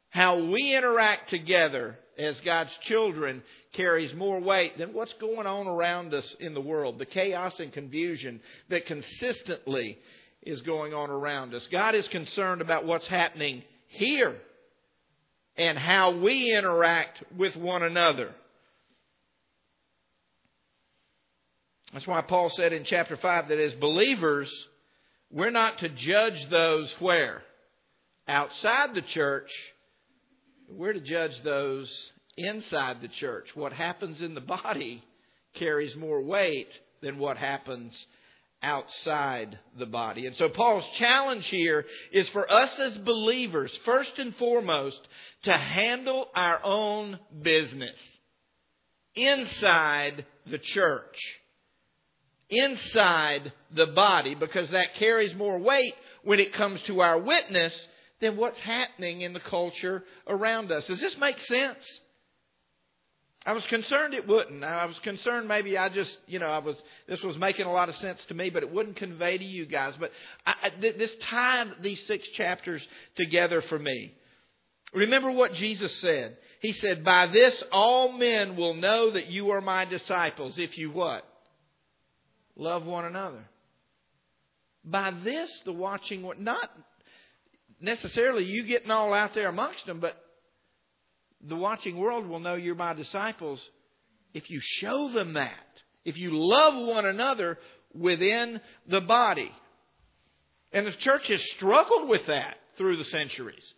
how 0.10 0.44
we 0.44 0.76
interact 0.76 1.30
together 1.30 1.98
as 2.18 2.40
God's 2.42 2.76
children 2.82 3.44
carries 3.74 4.14
more 4.14 4.40
weight 4.40 4.78
than 4.78 4.94
what's 4.94 5.14
going 5.14 5.48
on 5.48 5.68
around 5.68 6.14
us 6.14 6.36
in 6.40 6.54
the 6.54 6.62
world, 6.62 7.00
the 7.00 7.06
chaos 7.06 7.60
and 7.60 7.74
confusion 7.74 8.40
that 8.70 8.86
consistently 8.86 9.98
is 10.42 10.62
going 10.62 10.94
on 10.94 11.10
around 11.10 11.54
us. 11.54 11.68
God 11.68 11.96
is 11.96 12.08
concerned 12.08 12.62
about 12.62 12.86
what's 12.86 13.08
happening 13.08 13.64
here 13.88 14.36
and 15.56 15.78
how 15.78 16.18
we 16.18 16.54
interact 16.54 17.24
with 17.38 17.56
one 17.56 17.84
another. 17.84 18.34
That's 21.94 22.08
why 22.08 22.22
Paul 22.22 22.50
said 22.50 22.74
in 22.74 22.86
chapter 22.86 23.16
5 23.16 23.50
that 23.50 23.60
as 23.60 23.74
believers, 23.76 24.52
we're 25.32 25.52
not 25.52 25.80
to 25.80 25.90
judge 25.90 26.50
those 26.50 26.94
where? 27.00 27.44
Outside 28.28 28.96
the 28.96 29.02
church. 29.02 29.52
We're 30.70 30.94
to 30.94 31.02
judge 31.02 31.42
those 31.44 32.12
inside 32.38 33.02
the 33.02 33.08
church. 33.08 33.56
What 33.56 33.74
happens 33.74 34.22
in 34.22 34.34
the 34.34 34.42
body 34.42 35.04
carries 35.56 35.96
more 35.96 36.22
weight 36.22 36.70
than 37.02 37.18
what 37.18 37.38
happens 37.38 38.08
outside 38.62 39.60
the 39.78 39.86
body. 39.86 40.26
And 40.26 40.36
so 40.38 40.50
Paul's 40.50 40.88
challenge 40.94 41.48
here 41.48 41.86
is 42.12 42.30
for 42.30 42.52
us 42.52 42.80
as 42.80 42.98
believers, 43.00 43.78
first 43.86 44.18
and 44.18 44.36
foremost, 44.38 45.00
to 45.44 45.54
handle 45.54 46.28
our 46.34 46.64
own 46.64 47.20
business 47.42 48.00
inside 49.16 50.26
the 50.50 50.58
church, 50.58 51.18
inside 52.50 53.52
the 53.76 53.88
body, 53.88 54.34
because 54.34 54.70
that 54.70 54.96
carries 54.96 55.36
more 55.36 55.60
weight 55.60 55.94
when 56.24 56.40
it 56.40 56.54
comes 56.54 56.82
to 56.84 57.02
our 57.02 57.20
witness 57.20 57.88
than 58.24 58.38
what's 58.38 58.60
happening 58.60 59.22
in 59.22 59.34
the 59.34 59.40
culture 59.40 60.04
around 60.28 60.72
us. 60.72 60.88
Does 60.88 61.02
this 61.02 61.18
make 61.18 61.38
sense? 61.40 62.00
I 63.46 63.52
was 63.52 63.66
concerned 63.68 64.14
it 64.14 64.26
wouldn't. 64.26 64.64
I 64.64 64.86
was 64.86 64.98
concerned 65.00 65.50
maybe 65.50 65.78
I 65.78 65.90
just, 65.90 66.18
you 66.28 66.40
know, 66.40 66.48
I 66.48 66.60
was 66.60 66.78
this 67.08 67.22
was 67.22 67.38
making 67.38 67.66
a 67.66 67.72
lot 67.72 67.90
of 67.90 67.96
sense 67.98 68.24
to 68.30 68.34
me, 68.34 68.50
but 68.50 68.64
it 68.64 68.72
wouldn't 68.72 68.96
convey 68.96 69.38
to 69.38 69.44
you 69.44 69.66
guys. 69.66 69.94
But 70.00 70.12
I, 70.46 70.72
this 70.80 71.14
tied 71.30 71.68
these 71.82 72.02
six 72.08 72.28
chapters 72.30 72.82
together 73.16 73.62
for 73.62 73.78
me. 73.78 74.14
Remember 74.94 75.32
what 75.32 75.54
Jesus 75.54 75.94
said. 75.98 76.38
He 76.62 76.72
said, 76.72 77.04
"By 77.04 77.28
this 77.28 77.62
all 77.72 78.14
men 78.14 78.56
will 78.56 78.76
know 78.76 79.12
that 79.12 79.28
you 79.28 79.52
are 79.52 79.60
my 79.62 79.84
disciples 79.84 80.58
if 80.58 80.78
you 80.78 80.92
what? 80.92 81.28
Love 82.56 82.86
one 82.86 83.04
another." 83.04 83.44
By 84.86 85.12
this, 85.12 85.50
the 85.66 85.74
watching, 85.74 86.30
not 86.40 86.70
necessarily 87.84 88.46
you 88.46 88.64
getting 88.64 88.90
all 88.90 89.14
out 89.14 89.34
there 89.36 89.50
amongst 89.50 89.86
them, 89.86 90.00
but 90.00 90.18
the 91.46 91.56
watching 91.56 91.98
world 91.98 92.26
will 92.26 92.40
know 92.40 92.56
you're 92.56 92.76
my 92.76 92.94
disciples 92.94 93.62
if 94.34 94.50
you 94.50 94.60
show 94.62 95.12
them 95.14 95.34
that. 95.34 95.52
If 96.06 96.18
you 96.18 96.32
love 96.34 96.74
one 96.88 97.06
another 97.06 97.60
within 97.94 98.60
the 98.88 99.02
body. 99.02 99.52
And 100.72 100.88
the 100.88 100.92
church 100.92 101.28
has 101.28 101.42
struggled 101.52 102.10
with 102.10 102.26
that 102.28 102.56
through 102.78 102.98
the 102.98 103.04
centuries. 103.04 103.74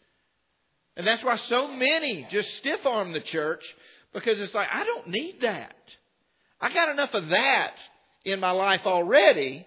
And 0.95 1.05
that's 1.05 1.23
why 1.23 1.35
so 1.35 1.67
many 1.67 2.25
just 2.31 2.49
stiff 2.57 2.85
arm 2.85 3.11
the 3.11 3.19
church 3.19 3.63
because 4.13 4.39
it's 4.39 4.53
like, 4.53 4.69
I 4.71 4.85
don't 4.85 5.07
need 5.07 5.41
that. 5.41 5.75
I 6.61 6.73
got 6.73 6.89
enough 6.89 7.13
of 7.13 7.29
that 7.29 7.73
in 8.23 8.39
my 8.39 8.51
life 8.51 8.81
already. 8.85 9.65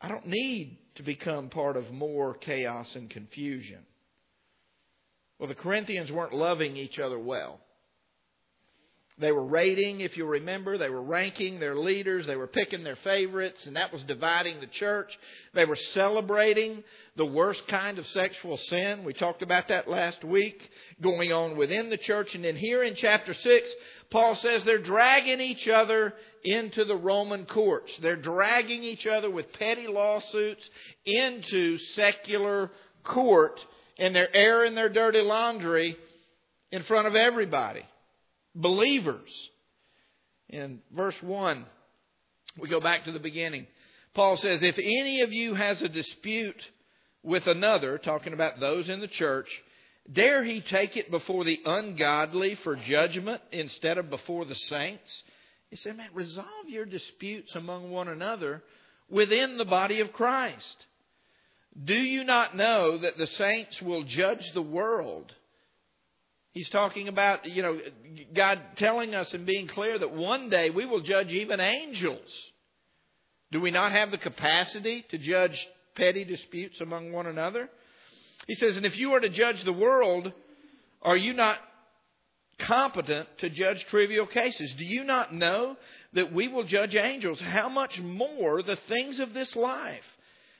I 0.00 0.08
don't 0.08 0.26
need 0.26 0.78
to 0.96 1.02
become 1.02 1.48
part 1.48 1.76
of 1.76 1.90
more 1.90 2.34
chaos 2.34 2.94
and 2.94 3.08
confusion. 3.08 3.78
Well, 5.38 5.48
the 5.48 5.54
Corinthians 5.54 6.12
weren't 6.12 6.34
loving 6.34 6.76
each 6.76 6.98
other 6.98 7.18
well. 7.18 7.60
They 9.18 9.30
were 9.30 9.44
rating, 9.44 10.00
if 10.00 10.16
you 10.16 10.24
remember, 10.24 10.78
they 10.78 10.88
were 10.88 11.02
ranking 11.02 11.60
their 11.60 11.76
leaders, 11.76 12.26
they 12.26 12.36
were 12.36 12.46
picking 12.46 12.82
their 12.82 12.96
favorites, 12.96 13.66
and 13.66 13.76
that 13.76 13.92
was 13.92 14.02
dividing 14.04 14.60
the 14.60 14.66
church. 14.66 15.16
They 15.54 15.64
were 15.64 15.76
celebrating 15.76 16.82
the 17.16 17.26
worst 17.26 17.68
kind 17.68 17.98
of 17.98 18.06
sexual 18.06 18.56
sin. 18.56 19.04
We 19.04 19.12
talked 19.12 19.42
about 19.42 19.68
that 19.68 19.88
last 19.88 20.24
week, 20.24 20.68
going 21.00 21.30
on 21.30 21.56
within 21.56 21.90
the 21.90 21.98
church. 21.98 22.34
And 22.34 22.44
then 22.44 22.56
here 22.56 22.82
in 22.82 22.94
chapter 22.94 23.34
6, 23.34 23.70
Paul 24.10 24.34
says 24.36 24.64
they're 24.64 24.78
dragging 24.78 25.40
each 25.40 25.68
other 25.68 26.14
into 26.42 26.84
the 26.84 26.96
Roman 26.96 27.44
courts. 27.44 27.96
They're 27.98 28.16
dragging 28.16 28.82
each 28.82 29.06
other 29.06 29.30
with 29.30 29.52
petty 29.52 29.86
lawsuits 29.86 30.68
into 31.04 31.78
secular 31.94 32.70
court 33.04 33.60
and 33.98 34.14
they're 34.14 34.34
airing 34.34 34.74
their 34.74 34.88
dirty 34.88 35.20
laundry 35.20 35.96
in 36.70 36.82
front 36.84 37.06
of 37.06 37.14
everybody. 37.14 37.84
Believers. 38.54 39.30
In 40.48 40.80
verse 40.94 41.20
1, 41.22 41.64
we 42.58 42.68
go 42.68 42.80
back 42.80 43.04
to 43.04 43.12
the 43.12 43.18
beginning. 43.18 43.66
Paul 44.14 44.36
says, 44.36 44.62
If 44.62 44.78
any 44.78 45.22
of 45.22 45.32
you 45.32 45.54
has 45.54 45.80
a 45.80 45.88
dispute 45.88 46.60
with 47.22 47.46
another, 47.46 47.98
talking 47.98 48.34
about 48.34 48.60
those 48.60 48.88
in 48.88 49.00
the 49.00 49.08
church, 49.08 49.48
dare 50.12 50.44
he 50.44 50.60
take 50.60 50.96
it 50.96 51.10
before 51.10 51.44
the 51.44 51.60
ungodly 51.64 52.56
for 52.56 52.76
judgment 52.76 53.40
instead 53.50 53.96
of 53.96 54.10
before 54.10 54.44
the 54.44 54.54
saints? 54.54 55.22
He 55.70 55.76
said, 55.76 55.96
man, 55.96 56.10
resolve 56.12 56.68
your 56.68 56.84
disputes 56.84 57.54
among 57.54 57.90
one 57.90 58.08
another 58.08 58.62
within 59.08 59.56
the 59.56 59.64
body 59.64 60.00
of 60.00 60.12
Christ. 60.12 60.84
Do 61.82 61.94
you 61.94 62.24
not 62.24 62.54
know 62.54 62.98
that 62.98 63.16
the 63.16 63.26
saints 63.26 63.80
will 63.80 64.02
judge 64.02 64.52
the 64.52 64.60
world? 64.60 65.34
He's 66.52 66.68
talking 66.68 67.08
about, 67.08 67.46
you 67.46 67.62
know, 67.62 67.78
God 68.34 68.60
telling 68.76 69.14
us 69.14 69.32
and 69.32 69.46
being 69.46 69.68
clear 69.68 69.98
that 69.98 70.12
one 70.12 70.50
day 70.50 70.68
we 70.68 70.84
will 70.84 71.00
judge 71.00 71.32
even 71.32 71.60
angels. 71.60 72.28
Do 73.50 73.60
we 73.60 73.70
not 73.70 73.92
have 73.92 74.10
the 74.10 74.18
capacity 74.18 75.04
to 75.10 75.18
judge 75.18 75.66
petty 75.94 76.24
disputes 76.24 76.80
among 76.80 77.12
one 77.12 77.26
another? 77.26 77.70
He 78.46 78.54
says, 78.54 78.76
and 78.76 78.84
if 78.84 78.96
you 78.96 79.12
are 79.12 79.20
to 79.20 79.28
judge 79.30 79.64
the 79.64 79.72
world, 79.72 80.32
are 81.00 81.16
you 81.16 81.32
not 81.32 81.58
competent 82.58 83.28
to 83.38 83.48
judge 83.48 83.84
trivial 83.86 84.26
cases? 84.26 84.74
Do 84.76 84.84
you 84.84 85.04
not 85.04 85.34
know 85.34 85.76
that 86.12 86.32
we 86.32 86.48
will 86.48 86.64
judge 86.64 86.94
angels? 86.94 87.40
How 87.40 87.68
much 87.68 87.98
more 87.98 88.62
the 88.62 88.78
things 88.88 89.20
of 89.20 89.32
this 89.32 89.54
life? 89.56 90.04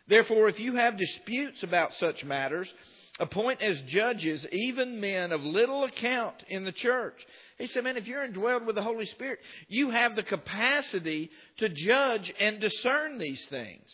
Therefore, 0.08 0.48
if 0.48 0.58
you 0.58 0.76
have 0.76 0.98
disputes 0.98 1.62
about 1.62 1.92
such 1.94 2.24
matters, 2.24 2.72
appoint 3.18 3.60
as 3.62 3.80
judges 3.82 4.46
even 4.50 5.00
men 5.00 5.32
of 5.32 5.42
little 5.42 5.84
account 5.84 6.36
in 6.48 6.64
the 6.64 6.72
church. 6.72 7.14
He 7.58 7.66
said, 7.66 7.84
man, 7.84 7.96
if 7.96 8.06
you're 8.06 8.26
indwelled 8.26 8.64
with 8.64 8.74
the 8.74 8.82
Holy 8.82 9.06
Spirit, 9.06 9.38
you 9.68 9.90
have 9.90 10.16
the 10.16 10.22
capacity 10.22 11.30
to 11.58 11.68
judge 11.68 12.32
and 12.40 12.60
discern 12.60 13.18
these 13.18 13.44
things. 13.50 13.84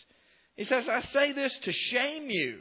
He 0.56 0.64
says, 0.64 0.88
I 0.88 1.00
say 1.02 1.32
this 1.32 1.56
to 1.64 1.72
shame 1.72 2.30
you. 2.30 2.60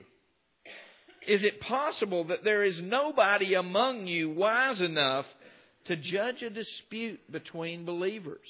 Is 1.27 1.43
it 1.43 1.59
possible 1.59 2.25
that 2.25 2.43
there 2.43 2.63
is 2.63 2.81
nobody 2.81 3.53
among 3.53 4.07
you 4.07 4.29
wise 4.29 4.81
enough 4.81 5.25
to 5.85 5.95
judge 5.95 6.41
a 6.41 6.49
dispute 6.49 7.19
between 7.31 7.85
believers? 7.85 8.47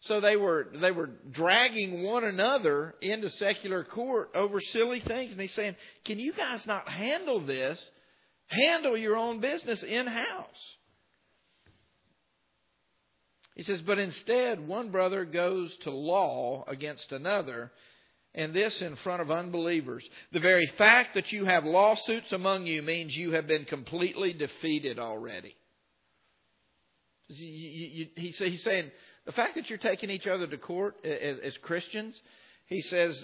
So 0.00 0.20
they 0.20 0.36
were 0.36 0.68
they 0.74 0.92
were 0.92 1.10
dragging 1.30 2.02
one 2.02 2.24
another 2.24 2.94
into 3.02 3.28
secular 3.30 3.84
court 3.84 4.30
over 4.34 4.58
silly 4.60 5.00
things, 5.00 5.32
and 5.32 5.40
he's 5.40 5.52
saying, 5.52 5.76
"Can 6.04 6.18
you 6.18 6.32
guys 6.32 6.66
not 6.66 6.88
handle 6.88 7.40
this? 7.40 7.78
Handle 8.46 8.96
your 8.96 9.16
own 9.16 9.40
business 9.40 9.82
in 9.82 10.06
house." 10.06 10.76
He 13.54 13.62
says, 13.62 13.82
"But 13.82 13.98
instead, 13.98 14.66
one 14.66 14.90
brother 14.90 15.26
goes 15.26 15.76
to 15.78 15.90
law 15.90 16.64
against 16.66 17.12
another." 17.12 17.70
And 18.32 18.54
this 18.54 18.80
in 18.80 18.94
front 18.94 19.22
of 19.22 19.30
unbelievers. 19.32 20.08
The 20.30 20.38
very 20.38 20.68
fact 20.78 21.14
that 21.14 21.32
you 21.32 21.46
have 21.46 21.64
lawsuits 21.64 22.32
among 22.32 22.64
you 22.64 22.80
means 22.80 23.16
you 23.16 23.32
have 23.32 23.48
been 23.48 23.64
completely 23.64 24.32
defeated 24.32 25.00
already. 25.00 25.56
He's 27.26 28.62
saying, 28.62 28.92
the 29.26 29.32
fact 29.32 29.54
that 29.56 29.68
you're 29.68 29.78
taking 29.78 30.10
each 30.10 30.26
other 30.26 30.46
to 30.46 30.58
court 30.58 30.96
as, 31.04 31.38
as 31.44 31.56
Christians, 31.62 32.18
he 32.66 32.82
says, 32.82 33.22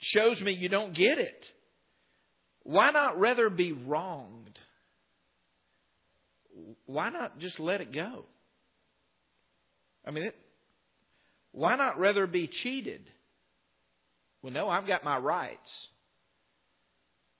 shows 0.00 0.40
me 0.40 0.52
you 0.52 0.68
don't 0.68 0.94
get 0.94 1.18
it. 1.18 1.44
Why 2.64 2.90
not 2.90 3.18
rather 3.18 3.50
be 3.50 3.72
wronged? 3.72 4.58
Why 6.86 7.10
not 7.10 7.38
just 7.38 7.58
let 7.58 7.80
it 7.80 7.92
go? 7.92 8.24
I 10.06 10.10
mean, 10.10 10.24
it, 10.24 10.36
why 11.52 11.76
not 11.76 11.98
rather 11.98 12.26
be 12.26 12.46
cheated? 12.46 13.02
Well, 14.42 14.52
no, 14.52 14.68
I've 14.68 14.86
got 14.86 15.04
my 15.04 15.18
rights. 15.18 15.88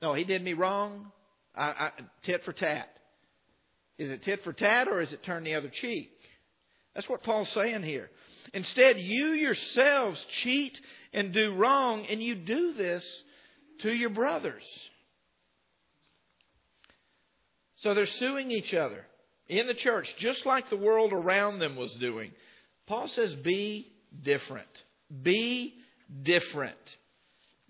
No, 0.01 0.15
he 0.15 0.25
did 0.25 0.43
me 0.43 0.53
wrong. 0.53 1.11
I, 1.55 1.65
I, 1.65 1.91
tit 2.25 2.43
for 2.45 2.53
tat. 2.53 2.89
Is 3.99 4.11
it 4.11 4.23
tit 4.23 4.43
for 4.43 4.53
tat 4.53 4.89
or 4.89 5.01
is 5.01 5.13
it 5.13 5.23
turn 5.23 5.45
the 5.45 5.55
other 5.55 5.71
cheek? 5.73 6.11
That's 6.95 7.09
what 7.09 7.23
Paul's 7.23 7.49
saying 7.51 7.83
here. 7.83 8.11
Instead, 8.53 8.99
you 8.99 9.33
yourselves 9.33 10.25
cheat 10.29 10.81
and 11.13 11.33
do 11.33 11.55
wrong, 11.55 12.07
and 12.07 12.23
you 12.23 12.35
do 12.35 12.75
this 12.75 13.07
to 13.81 13.93
your 13.93 14.11
brothers. 14.11 14.65
So 17.77 17.95
they're 17.95 18.07
suing 18.07 18.51
each 18.51 18.75
other 18.75 19.05
in 19.49 19.67
the 19.67 19.75
church, 19.75 20.15
just 20.19 20.47
like 20.47 20.71
the 20.71 20.77
world 20.77 21.13
around 21.13 21.59
them 21.59 21.77
was 21.77 21.93
doing. 21.95 22.31
Paul 22.87 23.09
says, 23.09 23.35
be 23.35 23.93
different. 24.23 24.69
Be 25.23 25.75
different. 26.23 26.77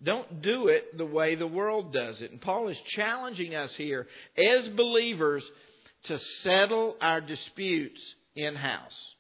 Don't 0.03 0.43
do 0.43 0.67
it 0.67 0.99
the 0.99 1.07
way 1.07 1.35
the 1.35 1.47
world 1.47 1.93
does 1.93 2.21
it. 2.23 2.31
And 2.31 2.41
Paul 2.41 2.69
is 2.69 2.81
challenging 2.87 3.55
us 3.55 3.75
here 3.75 4.07
as 4.37 4.69
believers 4.71 5.49
to 6.05 6.19
settle 6.43 6.97
our 7.01 7.21
disputes 7.21 8.03
in 8.35 8.55
house 8.55 9.15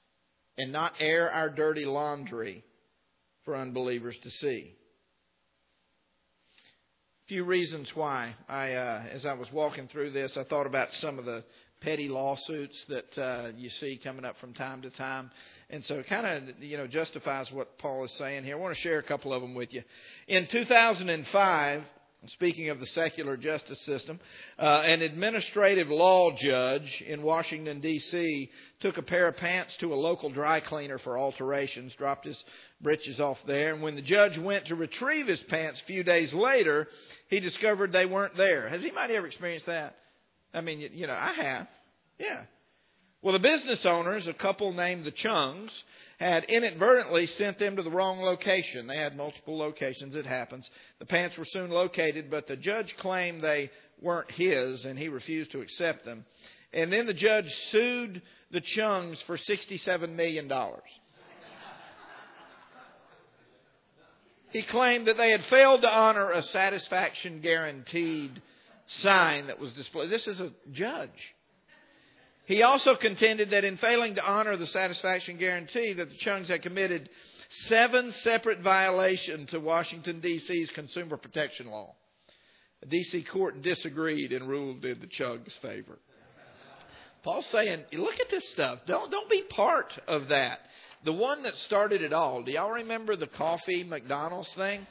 and 0.58 0.72
not 0.72 0.94
air 1.00 1.30
our 1.30 1.48
dirty 1.48 1.84
laundry 1.84 2.64
for 3.44 3.56
unbelievers 3.56 4.16
to 4.22 4.30
see. 4.30 4.74
A 7.24 7.28
few 7.28 7.44
reasons 7.44 7.90
why 7.94 8.34
I, 8.48 8.72
uh, 8.74 9.02
as 9.12 9.24
I 9.24 9.32
was 9.32 9.50
walking 9.52 9.88
through 9.88 10.10
this, 10.10 10.36
I 10.36 10.44
thought 10.44 10.66
about 10.66 10.92
some 10.94 11.18
of 11.18 11.24
the 11.24 11.44
petty 11.80 12.08
lawsuits 12.08 12.84
that 12.86 13.18
uh, 13.18 13.48
you 13.56 13.70
see 13.70 14.00
coming 14.02 14.24
up 14.24 14.38
from 14.38 14.54
time 14.54 14.82
to 14.82 14.90
time, 14.90 15.30
and 15.70 15.84
so 15.84 15.96
it 15.96 16.08
kind 16.08 16.26
of 16.26 16.62
you 16.62 16.76
know 16.76 16.86
justifies 16.86 17.50
what 17.50 17.78
Paul 17.78 18.04
is 18.04 18.12
saying 18.12 18.44
here. 18.44 18.56
I 18.56 18.60
want 18.60 18.74
to 18.74 18.80
share 18.80 18.98
a 18.98 19.02
couple 19.02 19.32
of 19.32 19.42
them 19.42 19.54
with 19.54 19.72
you. 19.72 19.82
In 20.28 20.46
2005. 20.46 21.82
Speaking 22.28 22.68
of 22.68 22.78
the 22.78 22.86
secular 22.86 23.36
justice 23.36 23.80
system, 23.80 24.20
uh, 24.56 24.82
an 24.84 25.02
administrative 25.02 25.88
law 25.88 26.30
judge 26.30 27.02
in 27.04 27.20
Washington, 27.20 27.80
D.C., 27.80 28.48
took 28.78 28.96
a 28.96 29.02
pair 29.02 29.26
of 29.26 29.36
pants 29.36 29.76
to 29.78 29.92
a 29.92 29.96
local 29.96 30.30
dry 30.30 30.60
cleaner 30.60 30.98
for 30.98 31.18
alterations, 31.18 31.92
dropped 31.96 32.24
his 32.24 32.40
breeches 32.80 33.18
off 33.18 33.38
there, 33.46 33.74
and 33.74 33.82
when 33.82 33.96
the 33.96 34.02
judge 34.02 34.38
went 34.38 34.66
to 34.66 34.76
retrieve 34.76 35.26
his 35.26 35.42
pants 35.44 35.80
a 35.80 35.84
few 35.86 36.04
days 36.04 36.32
later, 36.32 36.86
he 37.28 37.40
discovered 37.40 37.90
they 37.90 38.06
weren't 38.06 38.36
there. 38.36 38.68
Has 38.68 38.82
anybody 38.82 39.16
ever 39.16 39.26
experienced 39.26 39.66
that? 39.66 39.96
I 40.54 40.60
mean, 40.60 40.78
you 40.92 41.08
know, 41.08 41.14
I 41.14 41.32
have. 41.32 41.66
Yeah. 42.20 42.42
Well, 43.22 43.34
the 43.34 43.38
business 43.38 43.86
owners, 43.86 44.26
a 44.26 44.32
couple 44.32 44.72
named 44.72 45.04
the 45.04 45.12
Chungs, 45.12 45.70
had 46.18 46.42
inadvertently 46.44 47.26
sent 47.26 47.56
them 47.60 47.76
to 47.76 47.82
the 47.84 47.90
wrong 47.90 48.20
location. 48.20 48.88
They 48.88 48.96
had 48.96 49.16
multiple 49.16 49.56
locations, 49.56 50.16
it 50.16 50.26
happens. 50.26 50.68
The 50.98 51.06
pants 51.06 51.38
were 51.38 51.44
soon 51.44 51.70
located, 51.70 52.32
but 52.32 52.48
the 52.48 52.56
judge 52.56 52.96
claimed 52.96 53.40
they 53.40 53.70
weren't 54.00 54.32
his 54.32 54.84
and 54.84 54.98
he 54.98 55.08
refused 55.08 55.52
to 55.52 55.60
accept 55.60 56.04
them. 56.04 56.24
And 56.72 56.92
then 56.92 57.06
the 57.06 57.14
judge 57.14 57.48
sued 57.70 58.22
the 58.50 58.60
Chungs 58.60 59.22
for 59.22 59.36
$67 59.36 60.16
million. 60.16 60.50
He 64.50 64.62
claimed 64.62 65.06
that 65.06 65.16
they 65.16 65.30
had 65.30 65.44
failed 65.44 65.82
to 65.82 65.88
honor 65.88 66.32
a 66.32 66.42
satisfaction 66.42 67.40
guaranteed 67.40 68.42
sign 68.86 69.46
that 69.46 69.60
was 69.60 69.72
displayed. 69.74 70.10
This 70.10 70.26
is 70.26 70.40
a 70.40 70.50
judge. 70.72 71.34
He 72.44 72.62
also 72.62 72.96
contended 72.96 73.50
that 73.50 73.64
in 73.64 73.76
failing 73.76 74.16
to 74.16 74.24
honor 74.24 74.56
the 74.56 74.66
satisfaction 74.66 75.38
guarantee 75.38 75.92
that 75.94 76.08
the 76.08 76.16
Chungs 76.16 76.48
had 76.48 76.62
committed 76.62 77.08
seven 77.66 78.12
separate 78.12 78.60
violations 78.60 79.50
to 79.50 79.60
Washington 79.60 80.20
D.C.'s 80.20 80.70
consumer 80.70 81.16
protection 81.16 81.70
law. 81.70 81.94
A 82.82 82.86
D.C. 82.86 83.22
court 83.24 83.62
disagreed 83.62 84.32
and 84.32 84.48
ruled 84.48 84.84
in 84.84 84.98
the 84.98 85.06
Chungs' 85.06 85.56
favor. 85.60 85.98
Paul's 87.22 87.46
saying, 87.46 87.84
look 87.92 88.18
at 88.18 88.30
this 88.30 88.48
stuff. 88.50 88.80
Don't 88.86 89.10
don't 89.10 89.30
be 89.30 89.42
part 89.42 89.92
of 90.08 90.28
that. 90.28 90.58
The 91.04 91.12
one 91.12 91.44
that 91.44 91.56
started 91.58 92.02
it 92.02 92.12
all. 92.12 92.42
Do 92.42 92.50
y'all 92.50 92.70
remember 92.70 93.14
the 93.14 93.28
coffee 93.28 93.84
McDonald's 93.84 94.52
thing? 94.54 94.86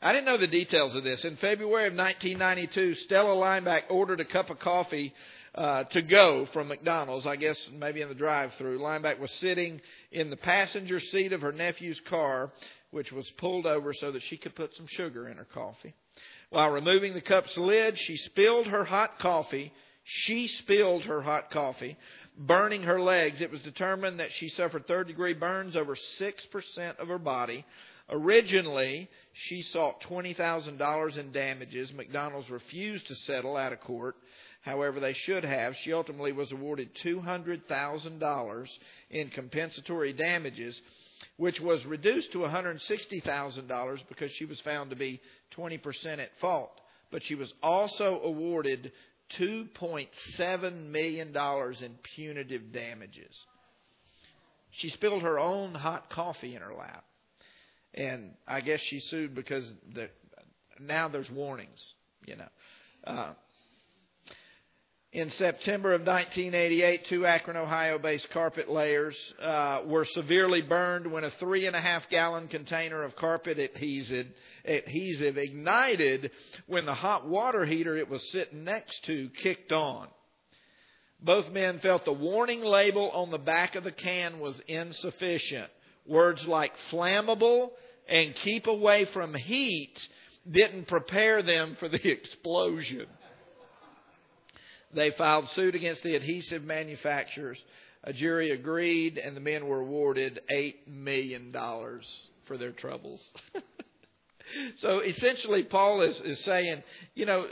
I 0.00 0.12
didn't 0.12 0.26
know 0.26 0.36
the 0.36 0.46
details 0.46 0.94
of 0.94 1.04
this. 1.04 1.24
In 1.24 1.36
February 1.36 1.88
of 1.88 1.94
1992, 1.94 2.94
Stella 2.94 3.34
Liebeck 3.34 3.84
ordered 3.88 4.20
a 4.20 4.24
cup 4.24 4.50
of 4.50 4.58
coffee 4.58 5.14
uh, 5.56 5.84
to 5.84 6.02
go 6.02 6.46
from 6.52 6.68
McDonald's, 6.68 7.26
I 7.26 7.36
guess 7.36 7.58
maybe 7.72 8.02
in 8.02 8.08
the 8.08 8.14
drive 8.14 8.52
through. 8.58 8.78
Liebeck 8.78 9.18
was 9.18 9.30
sitting 9.32 9.80
in 10.12 10.30
the 10.30 10.36
passenger 10.36 11.00
seat 11.00 11.32
of 11.32 11.40
her 11.40 11.52
nephew's 11.52 12.00
car, 12.08 12.52
which 12.90 13.10
was 13.10 13.30
pulled 13.38 13.66
over 13.66 13.92
so 13.94 14.12
that 14.12 14.22
she 14.22 14.36
could 14.36 14.54
put 14.54 14.74
some 14.74 14.86
sugar 14.86 15.28
in 15.28 15.38
her 15.38 15.46
coffee. 15.46 15.94
While 16.50 16.70
removing 16.70 17.14
the 17.14 17.20
cup's 17.20 17.56
lid, 17.56 17.98
she 17.98 18.16
spilled 18.18 18.66
her 18.66 18.84
hot 18.84 19.18
coffee. 19.18 19.72
She 20.04 20.46
spilled 20.46 21.04
her 21.04 21.22
hot 21.22 21.50
coffee, 21.50 21.96
burning 22.38 22.82
her 22.82 23.00
legs. 23.00 23.40
It 23.40 23.50
was 23.50 23.60
determined 23.62 24.20
that 24.20 24.32
she 24.32 24.50
suffered 24.50 24.86
third 24.86 25.08
degree 25.08 25.34
burns 25.34 25.74
over 25.74 25.96
6% 25.96 26.98
of 26.98 27.08
her 27.08 27.18
body. 27.18 27.64
Originally, 28.08 29.08
she 29.32 29.62
sought 29.62 30.00
$20,000 30.02 31.16
in 31.18 31.32
damages. 31.32 31.92
McDonald's 31.92 32.50
refused 32.50 33.08
to 33.08 33.16
settle 33.16 33.56
out 33.56 33.72
of 33.72 33.80
court. 33.80 34.14
However, 34.66 34.98
they 34.98 35.12
should 35.12 35.44
have. 35.44 35.76
She 35.76 35.92
ultimately 35.92 36.32
was 36.32 36.50
awarded 36.50 36.92
$200,000 36.96 38.68
in 39.10 39.30
compensatory 39.30 40.12
damages, 40.12 40.80
which 41.36 41.60
was 41.60 41.86
reduced 41.86 42.32
to 42.32 42.38
$160,000 42.38 43.98
because 44.08 44.32
she 44.32 44.44
was 44.44 44.60
found 44.62 44.90
to 44.90 44.96
be 44.96 45.20
20% 45.56 46.18
at 46.18 46.36
fault. 46.40 46.72
But 47.12 47.22
she 47.22 47.36
was 47.36 47.54
also 47.62 48.20
awarded 48.24 48.90
$2.7 49.38 50.90
million 50.90 51.28
in 51.36 51.94
punitive 52.16 52.72
damages. 52.72 53.46
she 54.72 54.88
spilled 54.88 55.22
her 55.22 55.38
own 55.38 55.74
hot 55.74 56.10
coffee 56.10 56.56
in 56.56 56.62
her 56.62 56.74
lap. 56.74 57.04
And 57.94 58.32
I 58.48 58.62
guess 58.62 58.80
she 58.80 58.98
sued 58.98 59.32
because 59.32 59.64
the, 59.94 60.08
now 60.80 61.06
there's 61.06 61.30
warnings, 61.30 61.94
you 62.26 62.34
know. 62.34 62.48
Uh, 63.06 63.34
in 65.16 65.30
September 65.30 65.94
of 65.94 66.02
1988, 66.02 67.06
two 67.06 67.24
Akron, 67.24 67.56
Ohio 67.56 67.98
based 67.98 68.28
carpet 68.32 68.68
layers 68.68 69.16
uh, 69.42 69.80
were 69.86 70.04
severely 70.04 70.60
burned 70.60 71.10
when 71.10 71.24
a 71.24 71.30
three 71.40 71.66
and 71.66 71.74
a 71.74 71.80
half 71.80 72.06
gallon 72.10 72.48
container 72.48 73.02
of 73.02 73.16
carpet 73.16 73.58
adhesive, 73.58 74.26
adhesive 74.66 75.38
ignited 75.38 76.30
when 76.66 76.84
the 76.84 76.92
hot 76.92 77.26
water 77.26 77.64
heater 77.64 77.96
it 77.96 78.10
was 78.10 78.30
sitting 78.30 78.64
next 78.64 79.06
to 79.06 79.30
kicked 79.42 79.72
on. 79.72 80.08
Both 81.22 81.50
men 81.50 81.78
felt 81.78 82.04
the 82.04 82.12
warning 82.12 82.62
label 82.62 83.10
on 83.12 83.30
the 83.30 83.38
back 83.38 83.74
of 83.74 83.84
the 83.84 83.92
can 83.92 84.38
was 84.38 84.60
insufficient. 84.68 85.70
Words 86.04 86.46
like 86.46 86.72
flammable 86.90 87.70
and 88.06 88.34
keep 88.34 88.66
away 88.66 89.06
from 89.06 89.32
heat 89.32 89.98
didn't 90.50 90.88
prepare 90.88 91.42
them 91.42 91.74
for 91.80 91.88
the 91.88 92.06
explosion. 92.10 93.06
They 94.94 95.10
filed 95.12 95.48
suit 95.50 95.74
against 95.74 96.02
the 96.02 96.14
adhesive 96.14 96.64
manufacturers. 96.64 97.62
A 98.04 98.12
jury 98.12 98.52
agreed, 98.52 99.18
and 99.18 99.36
the 99.36 99.40
men 99.40 99.66
were 99.66 99.80
awarded 99.80 100.40
$8 100.50 100.86
million 100.86 101.52
for 102.44 102.56
their 102.56 102.72
troubles. 102.72 103.28
so 104.76 105.00
essentially, 105.00 105.64
Paul 105.64 106.02
is, 106.02 106.20
is 106.20 106.40
saying, 106.44 106.82
you 107.14 107.26
know, 107.26 107.46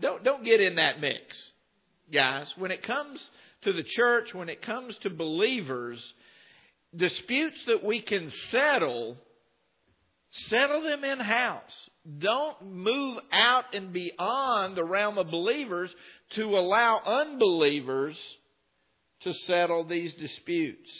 don't, 0.00 0.24
don't 0.24 0.44
get 0.44 0.60
in 0.60 0.76
that 0.76 1.00
mix, 1.00 1.38
guys. 2.12 2.52
When 2.56 2.70
it 2.70 2.82
comes 2.82 3.30
to 3.62 3.72
the 3.72 3.82
church, 3.82 4.34
when 4.34 4.48
it 4.48 4.62
comes 4.62 4.96
to 4.98 5.10
believers, 5.10 6.02
disputes 6.96 7.62
that 7.66 7.84
we 7.84 8.00
can 8.00 8.30
settle, 8.50 9.16
settle 10.30 10.82
them 10.82 11.04
in 11.04 11.20
house. 11.20 11.90
Don't 12.18 12.62
move 12.62 13.18
out 13.30 13.74
and 13.74 13.92
beyond 13.92 14.76
the 14.76 14.84
realm 14.84 15.18
of 15.18 15.30
believers 15.30 15.94
to 16.30 16.58
allow 16.58 17.00
unbelievers 17.04 18.18
to 19.20 19.32
settle 19.32 19.84
these 19.84 20.12
disputes. 20.14 20.90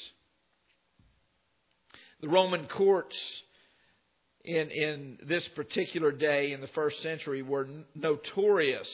The 2.20 2.28
Roman 2.28 2.66
courts 2.68 3.16
in, 4.44 4.70
in 4.70 5.18
this 5.26 5.46
particular 5.48 6.12
day 6.12 6.52
in 6.52 6.60
the 6.60 6.68
first 6.68 7.02
century 7.02 7.42
were 7.42 7.66
notorious 7.96 8.88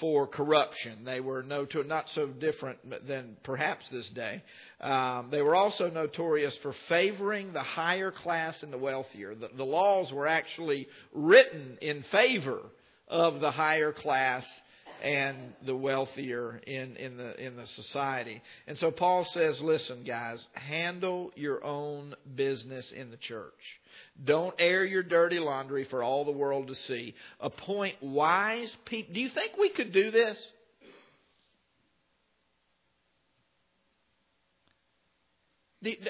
for 0.00 0.26
corruption. 0.26 1.04
They 1.04 1.20
were 1.20 1.42
noto- 1.42 1.82
not 1.82 2.08
so 2.10 2.26
different 2.26 2.78
than 3.06 3.36
perhaps 3.42 3.88
this 3.90 4.08
day. 4.08 4.42
Um, 4.80 5.28
they 5.30 5.42
were 5.42 5.54
also 5.54 5.90
notorious 5.90 6.56
for 6.62 6.74
favoring 6.88 7.52
the 7.52 7.62
higher 7.62 8.10
class 8.10 8.62
and 8.62 8.72
the 8.72 8.78
wealthier. 8.78 9.34
The, 9.34 9.50
the 9.56 9.64
laws 9.64 10.12
were 10.12 10.26
actually 10.26 10.88
written 11.12 11.78
in 11.80 12.02
favor 12.10 12.60
of 13.08 13.40
the 13.40 13.50
higher 13.50 13.92
class 13.92 14.46
and 15.04 15.52
the 15.66 15.76
wealthier 15.76 16.62
in, 16.66 16.96
in 16.96 17.18
the 17.18 17.38
in 17.44 17.56
the 17.56 17.66
society. 17.66 18.40
And 18.66 18.78
so 18.78 18.90
Paul 18.90 19.26
says, 19.26 19.60
listen, 19.60 20.02
guys, 20.02 20.44
handle 20.54 21.30
your 21.36 21.62
own 21.62 22.14
business 22.34 22.90
in 22.90 23.10
the 23.10 23.18
church. 23.18 23.52
Don't 24.24 24.54
air 24.58 24.82
your 24.82 25.02
dirty 25.02 25.38
laundry 25.38 25.84
for 25.84 26.02
all 26.02 26.24
the 26.24 26.32
world 26.32 26.68
to 26.68 26.74
see. 26.74 27.14
Appoint 27.38 28.02
wise 28.02 28.74
people. 28.86 29.12
Do 29.12 29.20
you 29.20 29.28
think 29.28 29.52
we 29.58 29.68
could 29.68 29.92
do 29.92 30.10
this? 30.10 30.38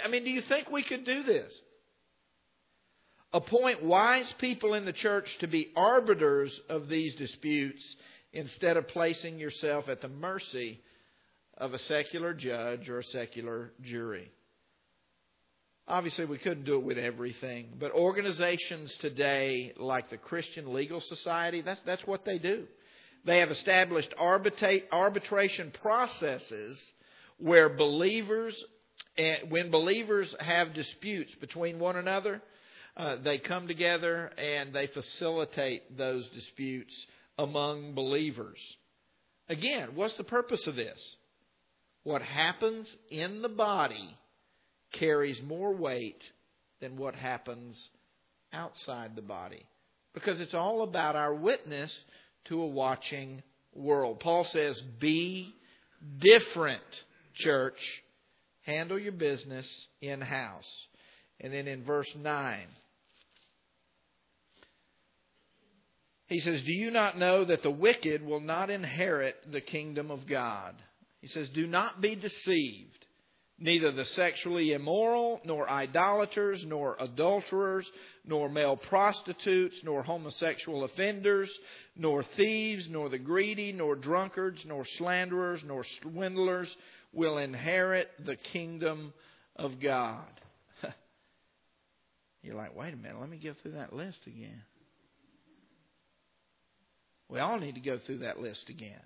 I 0.04 0.08
mean, 0.08 0.22
do 0.22 0.30
you 0.30 0.42
think 0.42 0.70
we 0.70 0.84
could 0.84 1.04
do 1.04 1.24
this? 1.24 1.60
Appoint 3.32 3.82
wise 3.82 4.32
people 4.38 4.74
in 4.74 4.84
the 4.84 4.92
church 4.92 5.36
to 5.40 5.48
be 5.48 5.72
arbiters 5.74 6.52
of 6.68 6.88
these 6.88 7.16
disputes 7.16 7.82
instead 8.34 8.76
of 8.76 8.88
placing 8.88 9.38
yourself 9.38 9.88
at 9.88 10.00
the 10.00 10.08
mercy 10.08 10.80
of 11.56 11.72
a 11.72 11.78
secular 11.78 12.34
judge 12.34 12.88
or 12.90 12.98
a 12.98 13.04
secular 13.04 13.72
jury. 13.80 14.30
Obviously, 15.86 16.24
we 16.24 16.38
couldn't 16.38 16.64
do 16.64 16.76
it 16.76 16.84
with 16.84 16.98
everything, 16.98 17.68
but 17.78 17.92
organizations 17.92 18.92
today, 19.00 19.72
like 19.78 20.10
the 20.10 20.16
Christian 20.16 20.72
Legal 20.72 21.00
Society, 21.00 21.60
that's, 21.60 21.80
that's 21.86 22.06
what 22.06 22.24
they 22.24 22.38
do. 22.38 22.66
They 23.24 23.38
have 23.38 23.50
established 23.50 24.12
arbitration 24.18 25.72
processes 25.82 26.78
where 27.38 27.68
believers, 27.68 28.62
eh, 29.16 29.36
when 29.48 29.70
believers 29.70 30.34
have 30.40 30.74
disputes 30.74 31.34
between 31.36 31.78
one 31.78 31.96
another, 31.96 32.42
uh, 32.96 33.16
they 33.22 33.38
come 33.38 33.68
together 33.68 34.30
and 34.38 34.72
they 34.72 34.86
facilitate 34.88 35.96
those 35.96 36.28
disputes 36.30 36.94
among 37.38 37.94
believers. 37.94 38.58
Again, 39.48 39.90
what's 39.94 40.16
the 40.16 40.24
purpose 40.24 40.66
of 40.66 40.76
this? 40.76 41.16
What 42.02 42.22
happens 42.22 42.94
in 43.10 43.42
the 43.42 43.48
body 43.48 44.16
carries 44.92 45.40
more 45.42 45.74
weight 45.74 46.22
than 46.80 46.96
what 46.96 47.14
happens 47.14 47.88
outside 48.52 49.16
the 49.16 49.22
body. 49.22 49.66
Because 50.12 50.40
it's 50.40 50.54
all 50.54 50.82
about 50.82 51.16
our 51.16 51.34
witness 51.34 51.92
to 52.46 52.60
a 52.60 52.66
watching 52.66 53.42
world. 53.74 54.20
Paul 54.20 54.44
says, 54.44 54.80
Be 55.00 55.52
different, 56.18 56.82
church. 57.34 58.02
Handle 58.62 58.98
your 58.98 59.12
business 59.12 59.66
in 60.00 60.20
house. 60.20 60.86
And 61.40 61.52
then 61.52 61.66
in 61.66 61.84
verse 61.84 62.10
9, 62.16 62.60
He 66.26 66.40
says, 66.40 66.62
Do 66.62 66.72
you 66.72 66.90
not 66.90 67.18
know 67.18 67.44
that 67.44 67.62
the 67.62 67.70
wicked 67.70 68.24
will 68.24 68.40
not 68.40 68.70
inherit 68.70 69.36
the 69.50 69.60
kingdom 69.60 70.10
of 70.10 70.26
God? 70.26 70.74
He 71.20 71.28
says, 71.28 71.48
Do 71.50 71.66
not 71.66 72.00
be 72.00 72.16
deceived. 72.16 73.04
Neither 73.56 73.92
the 73.92 74.04
sexually 74.04 74.72
immoral, 74.72 75.40
nor 75.44 75.70
idolaters, 75.70 76.64
nor 76.66 76.96
adulterers, 76.98 77.88
nor 78.24 78.48
male 78.48 78.76
prostitutes, 78.76 79.76
nor 79.84 80.02
homosexual 80.02 80.82
offenders, 80.82 81.50
nor 81.94 82.24
thieves, 82.36 82.88
nor 82.88 83.08
the 83.08 83.18
greedy, 83.18 83.72
nor 83.72 83.94
drunkards, 83.94 84.64
nor 84.66 84.84
slanderers, 84.84 85.62
nor 85.64 85.84
swindlers 86.02 86.74
will 87.12 87.38
inherit 87.38 88.10
the 88.24 88.34
kingdom 88.34 89.12
of 89.54 89.78
God. 89.78 90.26
You're 92.42 92.56
like, 92.56 92.74
wait 92.74 92.92
a 92.92 92.96
minute, 92.96 93.20
let 93.20 93.30
me 93.30 93.38
go 93.38 93.54
through 93.62 93.72
that 93.72 93.92
list 93.92 94.26
again. 94.26 94.62
We 97.34 97.40
all 97.40 97.58
need 97.58 97.74
to 97.74 97.80
go 97.80 97.98
through 97.98 98.18
that 98.18 98.38
list 98.38 98.68
again. 98.68 99.00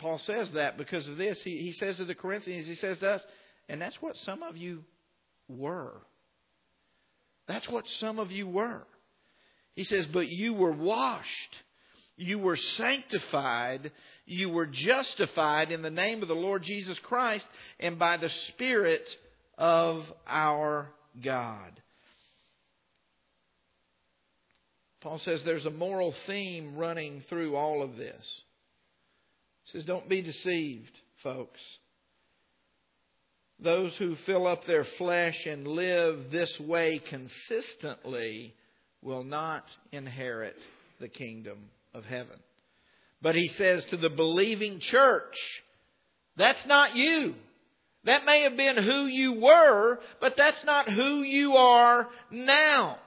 Paul 0.00 0.18
says 0.18 0.50
that 0.52 0.76
because 0.76 1.06
of 1.06 1.16
this. 1.16 1.40
He, 1.40 1.58
he 1.58 1.70
says 1.70 1.98
to 1.98 2.04
the 2.04 2.16
Corinthians, 2.16 2.66
he 2.66 2.74
says 2.74 2.98
to 2.98 3.12
us, 3.12 3.22
and 3.68 3.80
that's 3.80 4.02
what 4.02 4.16
some 4.16 4.42
of 4.42 4.56
you 4.56 4.82
were. 5.46 5.94
That's 7.46 7.68
what 7.68 7.86
some 7.86 8.18
of 8.18 8.32
you 8.32 8.48
were. 8.48 8.82
He 9.76 9.84
says, 9.84 10.08
but 10.12 10.28
you 10.28 10.52
were 10.52 10.72
washed. 10.72 11.56
You 12.16 12.40
were 12.40 12.56
sanctified. 12.56 13.92
You 14.26 14.48
were 14.48 14.66
justified 14.66 15.70
in 15.70 15.82
the 15.82 15.90
name 15.90 16.22
of 16.22 16.28
the 16.28 16.34
Lord 16.34 16.64
Jesus 16.64 16.98
Christ 16.98 17.46
and 17.78 18.00
by 18.00 18.16
the 18.16 18.30
Spirit 18.48 19.08
of 19.56 20.12
our 20.26 20.88
God. 21.22 21.80
Paul 25.00 25.18
says 25.18 25.42
there's 25.44 25.66
a 25.66 25.70
moral 25.70 26.14
theme 26.26 26.76
running 26.76 27.22
through 27.28 27.56
all 27.56 27.82
of 27.82 27.96
this. 27.96 28.42
He 29.64 29.72
says, 29.72 29.84
Don't 29.84 30.08
be 30.08 30.22
deceived, 30.22 30.92
folks. 31.22 31.60
Those 33.62 33.96
who 33.96 34.16
fill 34.26 34.46
up 34.46 34.64
their 34.66 34.84
flesh 34.98 35.46
and 35.46 35.66
live 35.66 36.30
this 36.30 36.58
way 36.60 36.98
consistently 36.98 38.54
will 39.02 39.24
not 39.24 39.64
inherit 39.92 40.56
the 40.98 41.08
kingdom 41.08 41.58
of 41.94 42.04
heaven. 42.04 42.38
But 43.22 43.34
he 43.34 43.48
says 43.48 43.84
to 43.90 43.96
the 43.98 44.08
believing 44.08 44.80
church, 44.80 45.36
that's 46.36 46.64
not 46.66 46.96
you. 46.96 47.34
That 48.04 48.24
may 48.24 48.42
have 48.44 48.56
been 48.56 48.78
who 48.78 49.04
you 49.06 49.40
were, 49.40 49.98
but 50.20 50.34
that's 50.38 50.64
not 50.64 50.88
who 50.88 51.20
you 51.20 51.56
are 51.56 52.08
now. 52.30 52.98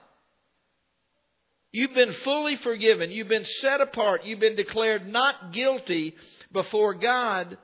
You've 1.74 1.96
been 1.96 2.14
fully 2.14 2.56
forgiven. 2.58 3.10
You've 3.10 3.28
been 3.28 3.46
set 3.60 3.82
apart. 3.82 4.24
You've 4.24 4.40
been 4.40 4.56
declared 4.56 5.08
not 5.08 5.52
guilty 5.52 6.16
before 6.52 6.94
God 6.94 7.58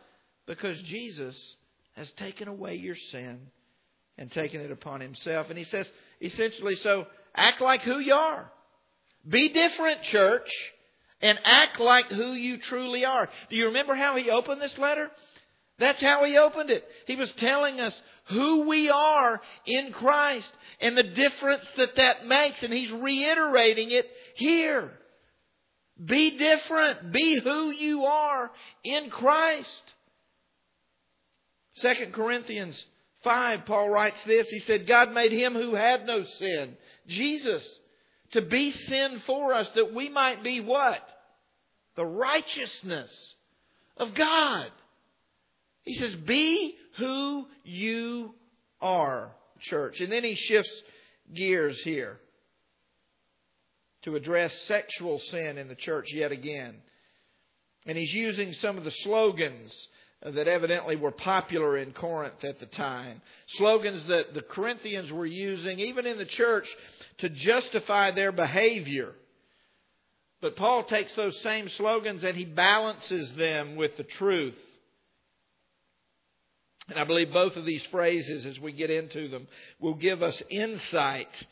because 0.48 0.82
Jesus 0.82 1.56
has 1.96 2.12
taken 2.14 2.48
away 2.48 2.76
your 2.76 2.96
sin 2.96 3.40
and 4.18 4.32
taken 4.32 4.62
it 4.62 4.72
upon 4.72 5.00
himself. 5.00 5.50
And 5.50 5.60
he 5.60 5.64
says, 5.64 5.90
essentially, 6.20 6.76
so 6.76 7.06
act 7.36 7.62
like 7.62 7.82
who 7.82 8.00
you 8.00 8.16
are. 8.16 8.52
Be 9.28 9.50
different, 9.50 10.02
church, 10.02 10.52
and 11.22 11.40
act 11.44 11.80
like 11.80 12.08
who 12.08 12.34
you 12.34 12.58
truly 12.58 13.06
are. 13.06 13.30
Do 13.52 13.56
you 13.56 13.68
remember 13.68 13.94
how 13.94 14.16
he 14.16 14.32
opened 14.32 14.60
this 14.60 14.78
letter? 14.80 15.12
That's 15.80 16.02
how 16.02 16.26
he 16.26 16.38
opened 16.38 16.70
it. 16.70 16.84
He 17.08 17.16
was 17.16 17.32
telling 17.34 17.80
us 17.80 18.00
who 18.26 18.68
we 18.68 18.90
are 18.90 19.42
in 19.66 19.94
Christ 19.94 20.50
and 20.82 20.98
the 20.98 21.04
difference 21.04 21.70
that 21.78 21.96
that 21.96 22.26
makes, 22.26 22.62
and 22.64 22.74
he's 22.74 22.92
reiterating 22.92 23.92
it 23.92 24.06
here. 24.36 24.92
Be 26.04 26.38
different. 26.38 27.12
Be 27.12 27.40
who 27.40 27.72
you 27.72 28.06
are 28.06 28.52
in 28.84 29.10
Christ. 29.10 29.84
2 31.82 31.94
Corinthians 32.12 32.86
5, 33.24 33.66
Paul 33.66 33.90
writes 33.90 34.22
this. 34.26 34.50
He 34.50 34.60
said, 34.60 34.88
God 34.88 35.14
made 35.14 35.32
him 35.32 35.54
who 35.54 35.76
had 35.76 36.06
no 36.06 36.24
sin, 36.24 36.76
Jesus, 37.08 37.80
to 38.32 38.42
be 38.42 38.72
sin 38.72 39.22
for 39.26 39.54
us 39.54 39.70
that 39.76 39.94
we 39.94 40.10
might 40.10 40.44
be 40.44 40.60
what? 40.60 41.02
The 41.96 42.06
righteousness 42.06 43.36
of 43.98 44.14
God. 44.14 44.72
He 45.90 45.96
says, 45.96 46.14
Be 46.14 46.76
who 46.98 47.48
you 47.64 48.36
are, 48.80 49.32
church. 49.60 50.00
And 50.02 50.12
then 50.12 50.24
he 50.24 50.36
shifts 50.36 50.84
gears 51.34 51.80
here 51.80 52.20
to 54.04 54.16
address 54.16 54.54
sexual 54.68 55.18
sin 55.18 55.58
in 55.58 55.68
the 55.68 55.74
church 55.74 56.14
yet 56.14 56.32
again. 56.32 56.76
And 57.88 57.98
he's 57.98 58.14
using 58.14 58.54
some 58.54 58.78
of 58.78 58.84
the 58.84 58.92
slogans 58.92 59.76
that 60.22 60.48
evidently 60.48 60.96
were 60.96 61.10
popular 61.10 61.76
in 61.76 61.92
Corinth 61.92 62.44
at 62.44 62.60
the 62.60 62.68
time. 62.68 63.20
Slogans 63.58 64.06
that 64.10 64.36
the 64.36 64.44
Corinthians 64.44 65.12
were 65.12 65.26
using, 65.26 65.80
even 65.80 66.06
in 66.06 66.20
the 66.20 66.26
church, 66.26 66.70
to 67.18 67.30
justify 67.30 68.12
their 68.12 68.32
behavior. 68.32 69.16
But 70.40 70.56
Paul 70.56 70.84
takes 70.84 71.16
those 71.16 71.42
same 71.42 71.68
slogans 71.68 72.24
and 72.24 72.38
he 72.38 72.46
balances 72.46 73.34
them 73.34 73.76
with 73.76 73.98
the 73.98 74.04
truth. 74.04 74.54
And 76.90 76.98
I 76.98 77.04
believe 77.04 77.32
both 77.32 77.56
of 77.56 77.66
these 77.66 77.86
phrases, 77.88 78.46
as 78.46 78.60
we 78.60 78.72
get 78.72 78.90
into 78.90 79.28
them, 79.28 79.48
will 79.80 79.94
give 79.94 80.24
us 80.24 80.42
insight 80.50 81.46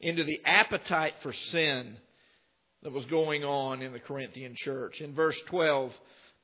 into 0.00 0.24
the 0.24 0.40
appetite 0.44 1.14
for 1.22 1.32
sin 1.32 1.96
that 2.82 2.92
was 2.92 3.04
going 3.06 3.44
on 3.44 3.82
in 3.82 3.92
the 3.92 3.98
Corinthian 3.98 4.54
church. 4.56 5.00
In 5.00 5.14
verse 5.14 5.38
12, 5.46 5.92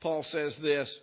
Paul 0.00 0.22
says 0.24 0.56
this 0.56 0.98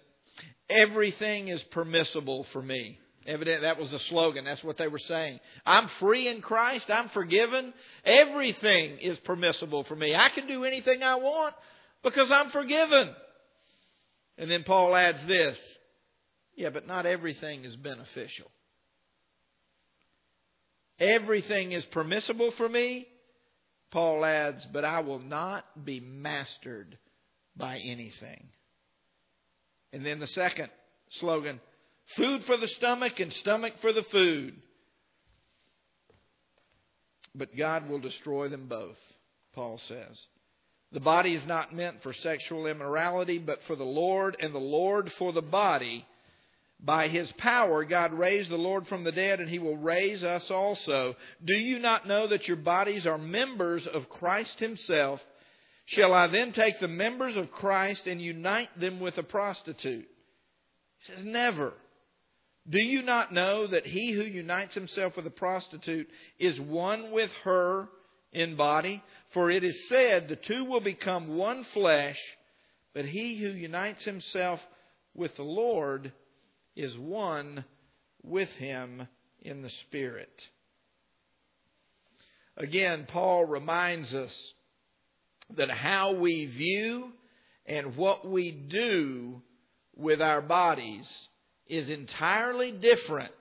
Everything 0.70 1.48
is 1.48 1.62
permissible 1.64 2.46
for 2.54 2.62
me. 2.62 3.00
Evidently, 3.26 3.68
that 3.68 3.80
was 3.80 3.94
a 3.94 4.00
slogan. 4.00 4.46
That's 4.46 4.64
what 4.64 4.78
they 4.78 4.88
were 4.88 5.00
saying. 5.00 5.40
I'm 5.66 5.88
free 6.00 6.28
in 6.28 6.42
Christ. 6.42 6.90
I'm 6.90 7.10
forgiven. 7.10 7.74
Everything 8.04 8.98
is 9.00 9.18
permissible 9.20 9.84
for 9.84 9.96
me. 9.96 10.16
I 10.16 10.30
can 10.30 10.48
do 10.48 10.64
anything 10.64 11.04
I 11.04 11.16
want 11.16 11.54
because 12.04 12.32
I'm 12.32 12.50
forgiven. 12.50 13.14
And 14.38 14.50
then 14.50 14.64
Paul 14.64 14.96
adds 14.96 15.24
this 15.26 15.60
yeah, 16.56 16.70
but 16.70 16.88
not 16.88 17.06
everything 17.06 17.66
is 17.66 17.76
beneficial. 17.76 18.50
Everything 21.00 21.72
is 21.72 21.84
permissible 21.86 22.52
for 22.58 22.70
me, 22.70 23.08
Paul 23.92 24.24
adds, 24.24 24.66
but 24.72 24.86
I 24.86 25.02
will 25.02 25.20
not 25.20 25.66
be 25.84 26.00
mastered 26.00 26.98
by 27.56 27.78
anything. 27.78 28.50
And 29.92 30.06
then 30.06 30.20
the 30.20 30.28
second 30.28 30.70
slogan 31.20 31.60
food 32.16 32.44
for 32.46 32.58
the 32.58 32.68
stomach 32.68 33.20
and 33.20 33.34
stomach 33.34 33.74
for 33.82 33.92
the 33.92 34.06
food. 34.12 34.56
But 37.34 37.56
God 37.58 37.90
will 37.90 38.00
destroy 38.00 38.50
them 38.50 38.68
both, 38.68 38.98
Paul 39.54 39.80
says. 39.88 40.20
The 40.92 41.00
body 41.00 41.36
is 41.36 41.46
not 41.46 41.74
meant 41.74 42.04
for 42.04 42.14
sexual 42.14 42.68
immorality, 42.68 43.40
but 43.40 43.60
for 43.66 43.76
the 43.76 43.84
Lord, 43.84 44.36
and 44.40 44.54
the 44.54 44.60
Lord 44.60 45.12
for 45.18 45.32
the 45.32 45.42
body. 45.42 46.06
By 46.84 47.10
his 47.10 47.32
power, 47.34 47.86
God 47.86 48.12
raised 48.12 48.50
the 48.50 48.58
Lord 48.58 48.88
from 48.88 49.04
the 49.04 49.12
dead, 49.12 49.40
and 49.40 49.48
he 49.48 49.60
will 49.60 49.78
raise 49.78 50.24
us 50.24 50.50
also. 50.50 51.16
Do 51.44 51.56
you 51.56 51.78
not 51.78 52.08
know 52.08 52.28
that 52.28 52.48
your 52.48 52.58
bodies 52.58 53.06
are 53.06 53.20
members 53.20 53.86
of 53.86 54.10
Christ 54.10 54.60
himself? 54.60 55.22
Shall 55.86 56.12
I 56.14 56.28
then 56.28 56.54
take 56.54 56.80
the 56.80 56.88
members 56.88 57.36
of 57.36 57.52
Christ 57.52 58.08
and 58.08 58.20
unite 58.20 58.80
them 58.80 59.00
with 59.00 59.18
a 59.20 59.24
prostitute? 59.24 60.08
He 61.00 61.14
says, 61.14 61.24
Never. 61.24 61.74
Do 62.68 62.84
you 62.84 63.02
not 63.02 63.34
know 63.34 63.68
that 63.68 63.86
he 63.86 64.12
who 64.12 64.24
unites 64.24 64.74
himself 64.74 65.16
with 65.16 65.26
a 65.26 65.32
prostitute 65.32 66.08
is 66.40 66.60
one 66.60 67.12
with 67.12 67.32
her 67.44 67.90
in 68.32 68.56
body? 68.56 69.04
For 69.34 69.52
it 69.52 69.64
is 69.64 69.88
said, 69.88 70.28
The 70.28 70.36
two 70.36 70.66
will 70.66 70.80
become 70.80 71.38
one 71.38 71.64
flesh, 71.74 72.20
but 72.94 73.06
he 73.06 73.38
who 73.38 73.50
unites 73.50 74.04
himself 74.04 74.60
with 75.14 75.36
the 75.36 75.44
Lord 75.44 76.12
is 76.76 76.98
one 76.98 77.66
with 78.24 78.50
him 78.50 79.08
in 79.42 79.62
the 79.62 79.70
Spirit. 79.88 80.32
Again, 82.58 83.08
Paul 83.08 83.46
reminds 83.46 84.14
us 84.14 84.54
that 85.58 85.70
how 85.70 86.14
we 86.14 86.46
view 86.46 87.12
and 87.66 87.96
what 87.96 88.28
we 88.28 88.52
do 88.52 89.42
with 89.96 90.22
our 90.22 90.42
bodies 90.42 91.08
is 91.68 91.90
entirely 91.90 92.72
different 92.72 93.32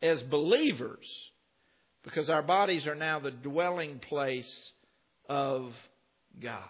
as 0.00 0.22
believers 0.22 1.06
because 2.02 2.28
our 2.28 2.42
bodies 2.42 2.86
are 2.86 2.94
now 2.94 3.20
the 3.20 3.30
dwelling 3.30 4.00
place 4.00 4.72
of 5.28 5.72
God. 6.40 6.68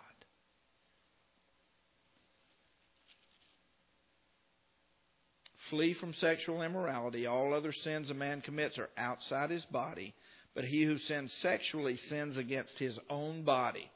Flee 5.73 5.95
from 5.95 6.13
sexual 6.15 6.61
immorality. 6.61 7.27
All 7.27 7.55
other 7.55 7.73
sins 7.73 8.11
a 8.11 8.15
man 8.15 8.43
commits 8.43 8.79
are 8.79 8.91
outside 8.99 9.49
his 9.49 9.65
body, 9.73 10.13
but 10.55 10.67
he 10.67 10.85
who 10.85 10.99
sins 10.99 11.33
sexually 11.41 11.97
sins 12.11 12.37
against 12.37 12.79
his 12.79 12.99
own 13.09 13.43
body. 13.43 13.91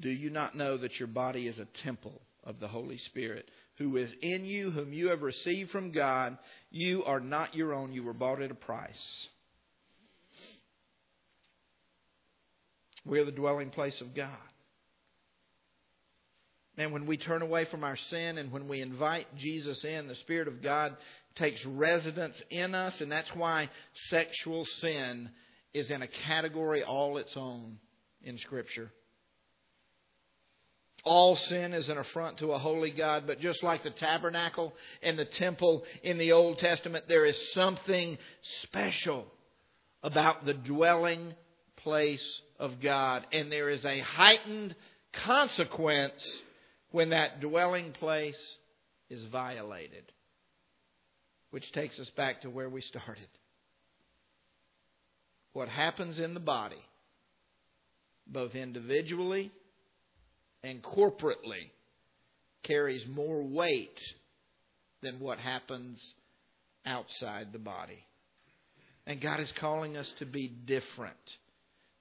Do 0.00 0.08
you 0.08 0.30
not 0.30 0.56
know 0.56 0.78
that 0.78 0.98
your 0.98 1.08
body 1.08 1.46
is 1.46 1.58
a 1.58 1.68
temple 1.84 2.22
of 2.42 2.58
the 2.58 2.68
Holy 2.68 2.96
Spirit, 2.96 3.50
who 3.76 3.98
is 3.98 4.10
in 4.22 4.46
you, 4.46 4.70
whom 4.70 4.94
you 4.94 5.10
have 5.10 5.20
received 5.20 5.72
from 5.72 5.92
God? 5.92 6.38
You 6.70 7.04
are 7.04 7.20
not 7.20 7.54
your 7.54 7.74
own, 7.74 7.92
you 7.92 8.02
were 8.02 8.14
bought 8.14 8.40
at 8.40 8.50
a 8.50 8.54
price. 8.54 9.26
We 13.04 13.18
are 13.18 13.26
the 13.26 13.30
dwelling 13.30 13.68
place 13.68 14.00
of 14.00 14.14
God. 14.14 14.30
And 16.78 16.92
when 16.92 17.06
we 17.06 17.16
turn 17.16 17.42
away 17.42 17.64
from 17.64 17.84
our 17.84 17.96
sin 17.96 18.38
and 18.38 18.52
when 18.52 18.68
we 18.68 18.82
invite 18.82 19.34
Jesus 19.36 19.82
in, 19.84 20.08
the 20.08 20.14
Spirit 20.16 20.46
of 20.46 20.62
God 20.62 20.96
takes 21.36 21.64
residence 21.64 22.42
in 22.50 22.74
us, 22.74 23.00
and 23.00 23.10
that's 23.10 23.34
why 23.34 23.70
sexual 24.08 24.64
sin 24.80 25.30
is 25.72 25.90
in 25.90 26.02
a 26.02 26.08
category 26.08 26.82
all 26.82 27.16
its 27.18 27.36
own 27.36 27.78
in 28.22 28.38
Scripture. 28.38 28.90
All 31.04 31.36
sin 31.36 31.72
is 31.72 31.88
an 31.88 31.98
affront 31.98 32.38
to 32.38 32.52
a 32.52 32.58
holy 32.58 32.90
God, 32.90 33.24
but 33.26 33.40
just 33.40 33.62
like 33.62 33.82
the 33.82 33.90
tabernacle 33.90 34.74
and 35.02 35.18
the 35.18 35.24
temple 35.24 35.84
in 36.02 36.18
the 36.18 36.32
Old 36.32 36.58
Testament, 36.58 37.04
there 37.06 37.24
is 37.24 37.52
something 37.52 38.18
special 38.64 39.26
about 40.02 40.44
the 40.44 40.54
dwelling 40.54 41.34
place 41.76 42.42
of 42.58 42.80
God, 42.80 43.24
and 43.32 43.52
there 43.52 43.70
is 43.70 43.84
a 43.84 44.00
heightened 44.00 44.74
consequence 45.12 46.26
when 46.90 47.10
that 47.10 47.40
dwelling 47.40 47.92
place 47.92 48.38
is 49.10 49.24
violated. 49.26 50.04
Which 51.50 51.70
takes 51.72 51.98
us 51.98 52.10
back 52.16 52.42
to 52.42 52.50
where 52.50 52.68
we 52.68 52.80
started. 52.82 53.28
What 55.52 55.68
happens 55.68 56.18
in 56.18 56.34
the 56.34 56.40
body, 56.40 56.84
both 58.26 58.54
individually 58.54 59.50
and 60.62 60.82
corporately, 60.82 61.70
carries 62.62 63.06
more 63.06 63.42
weight 63.42 63.98
than 65.02 65.20
what 65.20 65.38
happens 65.38 66.02
outside 66.84 67.52
the 67.52 67.58
body. 67.58 68.04
And 69.06 69.20
God 69.20 69.40
is 69.40 69.52
calling 69.60 69.96
us 69.96 70.12
to 70.18 70.26
be 70.26 70.48
different. 70.48 71.16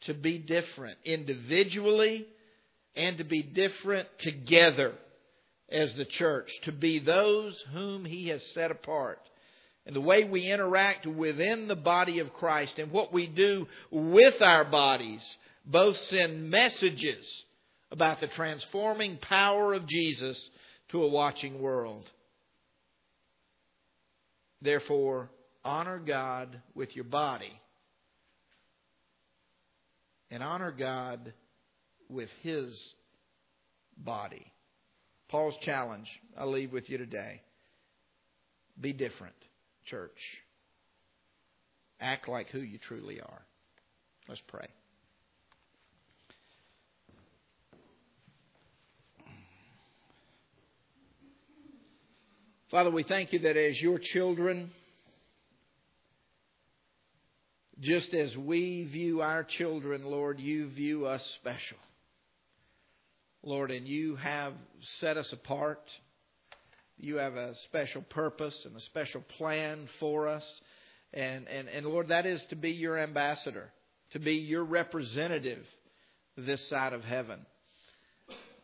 To 0.01 0.13
be 0.13 0.37
different 0.39 0.97
individually 1.05 2.25
and 2.95 3.17
to 3.17 3.23
be 3.23 3.43
different 3.43 4.07
together 4.19 4.93
as 5.71 5.93
the 5.95 6.05
church, 6.05 6.51
to 6.63 6.71
be 6.71 6.99
those 6.99 7.59
whom 7.73 8.05
He 8.05 8.29
has 8.29 8.45
set 8.53 8.71
apart. 8.71 9.19
And 9.85 9.95
the 9.95 10.01
way 10.01 10.23
we 10.23 10.49
interact 10.49 11.05
within 11.05 11.67
the 11.67 11.75
body 11.75 12.19
of 12.19 12.33
Christ 12.33 12.79
and 12.79 12.91
what 12.91 13.13
we 13.13 13.27
do 13.27 13.67
with 13.91 14.41
our 14.41 14.65
bodies 14.65 15.21
both 15.65 15.97
send 15.97 16.49
messages 16.49 17.25
about 17.91 18.19
the 18.19 18.27
transforming 18.27 19.17
power 19.17 19.73
of 19.73 19.87
Jesus 19.87 20.49
to 20.89 21.03
a 21.03 21.09
watching 21.09 21.61
world. 21.61 22.09
Therefore, 24.61 25.29
honor 25.63 25.99
God 25.99 26.61
with 26.73 26.95
your 26.95 27.05
body 27.05 27.61
and 30.31 30.41
honor 30.41 30.71
God 30.71 31.33
with 32.09 32.29
his 32.41 32.93
body. 33.97 34.51
Paul's 35.29 35.57
challenge 35.61 36.07
I 36.37 36.45
leave 36.45 36.71
with 36.71 36.89
you 36.89 36.97
today. 36.97 37.41
Be 38.79 38.93
different, 38.93 39.35
church. 39.85 40.17
Act 41.99 42.27
like 42.27 42.49
who 42.49 42.59
you 42.59 42.77
truly 42.77 43.21
are. 43.21 43.41
Let's 44.27 44.41
pray. 44.47 44.67
Father, 52.71 52.91
we 52.91 53.03
thank 53.03 53.31
you 53.31 53.39
that 53.39 53.55
as 53.55 53.79
your 53.79 53.99
children, 53.99 54.71
just 57.79 58.13
as 58.13 58.35
we 58.35 58.83
view 58.91 59.21
our 59.21 59.43
children, 59.43 60.03
Lord, 60.05 60.39
you 60.39 60.67
view 60.69 61.05
us 61.05 61.23
special. 61.39 61.77
Lord, 63.45 63.69
and 63.69 63.87
you 63.87 64.15
have 64.15 64.53
set 64.99 65.17
us 65.17 65.31
apart. 65.31 65.79
You 66.97 67.17
have 67.17 67.35
a 67.35 67.53
special 67.65 68.01
purpose 68.01 68.65
and 68.65 68.75
a 68.75 68.81
special 68.81 69.21
plan 69.37 69.87
for 69.99 70.27
us. 70.27 70.43
And, 71.13 71.47
and, 71.47 71.67
and 71.69 71.85
Lord, 71.85 72.07
that 72.07 72.25
is 72.25 72.43
to 72.49 72.55
be 72.55 72.71
your 72.71 72.97
ambassador, 72.97 73.71
to 74.11 74.19
be 74.19 74.33
your 74.33 74.63
representative 74.63 75.63
this 76.35 76.67
side 76.69 76.93
of 76.93 77.03
heaven. 77.03 77.45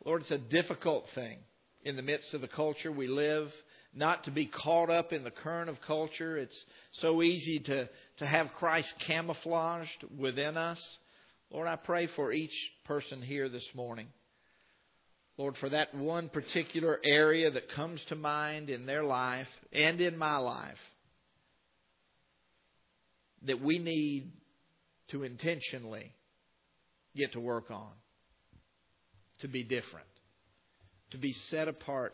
Lord, 0.04 0.22
it's 0.22 0.32
a 0.32 0.40
difficult 0.40 1.06
thing 1.14 1.38
in 1.84 1.96
the 1.96 2.02
midst 2.02 2.34
of 2.34 2.42
the 2.42 2.48
culture 2.48 2.92
we 2.92 3.08
live, 3.08 3.52
not 3.94 4.24
to 4.24 4.32
be 4.32 4.48
caught 4.48 4.90
up 4.90 5.14
in 5.14 5.24
the 5.24 5.32
current 5.32 5.70
of 5.70 5.80
culture. 5.82 6.38
It's 6.38 6.66
so 6.94 7.22
easy 7.22 7.60
to, 7.60 7.88
to 8.18 8.26
have 8.26 8.54
Christ 8.58 8.94
camouflaged 9.06 10.06
within 10.18 10.58
us. 10.58 10.82
Lord, 11.52 11.68
I 11.68 11.76
pray 11.76 12.08
for 12.08 12.32
each 12.32 12.72
person 12.86 13.22
here 13.22 13.48
this 13.48 13.68
morning. 13.76 14.08
Lord, 15.38 15.58
for 15.58 15.70
that 15.70 15.96
one 15.96 16.30
particular 16.30 17.00
area 17.04 17.50
that 17.52 17.72
comes 17.72 18.04
to 18.10 18.16
mind 18.16 18.70
in 18.70 18.86
their 18.86 19.04
life 19.04 19.48
and 19.72 20.00
in 20.02 20.18
my 20.18 20.38
life 20.38 20.78
that 23.44 23.62
we 23.62 23.80
need 23.80 24.32
to 25.10 25.24
intentionally 25.24 26.12
get 27.16 27.34
to 27.34 27.40
work 27.40 27.72
on, 27.72 27.92
to 29.40 29.48
be 29.48 29.64
different, 29.64 30.06
to 31.12 31.18
be 31.18 31.34
set 31.50 31.68
apart 31.68 32.14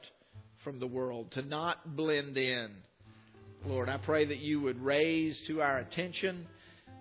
from 0.63 0.79
the 0.79 0.87
world, 0.87 1.31
to 1.31 1.41
not 1.41 1.95
blend 1.95 2.37
in. 2.37 2.71
Lord, 3.65 3.89
I 3.89 3.97
pray 3.97 4.25
that 4.25 4.39
you 4.39 4.61
would 4.61 4.81
raise 4.81 5.37
to 5.47 5.61
our 5.61 5.79
attention 5.79 6.47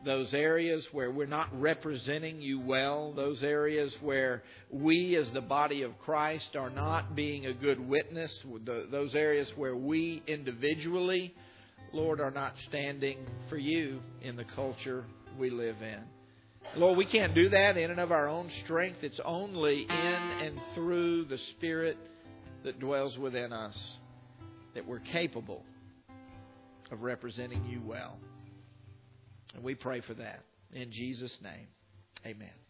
those 0.07 0.33
areas 0.33 0.87
where 0.93 1.11
we're 1.11 1.27
not 1.27 1.49
representing 1.61 2.41
you 2.41 2.61
well, 2.61 3.13
those 3.13 3.43
areas 3.43 3.95
where 4.01 4.45
we 4.71 5.17
as 5.17 5.29
the 5.33 5.41
body 5.41 5.83
of 5.83 5.99
Christ 5.99 6.55
are 6.55 6.71
not 6.71 7.17
being 7.17 7.47
a 7.47 7.53
good 7.53 7.81
witness, 7.81 8.33
those 8.65 9.15
areas 9.17 9.51
where 9.57 9.77
we 9.77 10.23
individually, 10.29 11.35
Lord, 11.93 12.21
are 12.21 12.31
not 12.31 12.57
standing 12.69 13.19
for 13.49 13.59
you 13.59 14.01
in 14.23 14.37
the 14.37 14.45
culture 14.45 15.05
we 15.39 15.51
live 15.51 15.83
in. 15.83 16.01
Lord, 16.77 16.97
we 16.97 17.07
can't 17.07 17.35
do 17.35 17.49
that 17.49 17.77
in 17.77 17.91
and 17.91 18.01
of 18.01 18.13
our 18.13 18.29
own 18.29 18.49
strength. 18.65 18.99
It's 19.03 19.21
only 19.25 19.83
in 19.83 19.91
and 19.91 20.61
through 20.75 21.25
the 21.25 21.39
Spirit 21.57 21.99
that 22.65 22.79
dwells 22.79 23.19
within 23.19 23.53
us 23.53 23.99
that 24.75 24.87
we're 24.87 25.01
capable 25.01 25.65
of 26.93 27.03
representing 27.03 27.65
you 27.65 27.83
well. 27.85 28.19
And 29.57 29.65
we 29.65 29.75
pray 29.75 30.03
for 30.03 30.13
that. 30.15 30.45
In 30.73 30.93
Jesus' 30.93 31.37
name, 31.43 31.67
amen. 32.27 32.66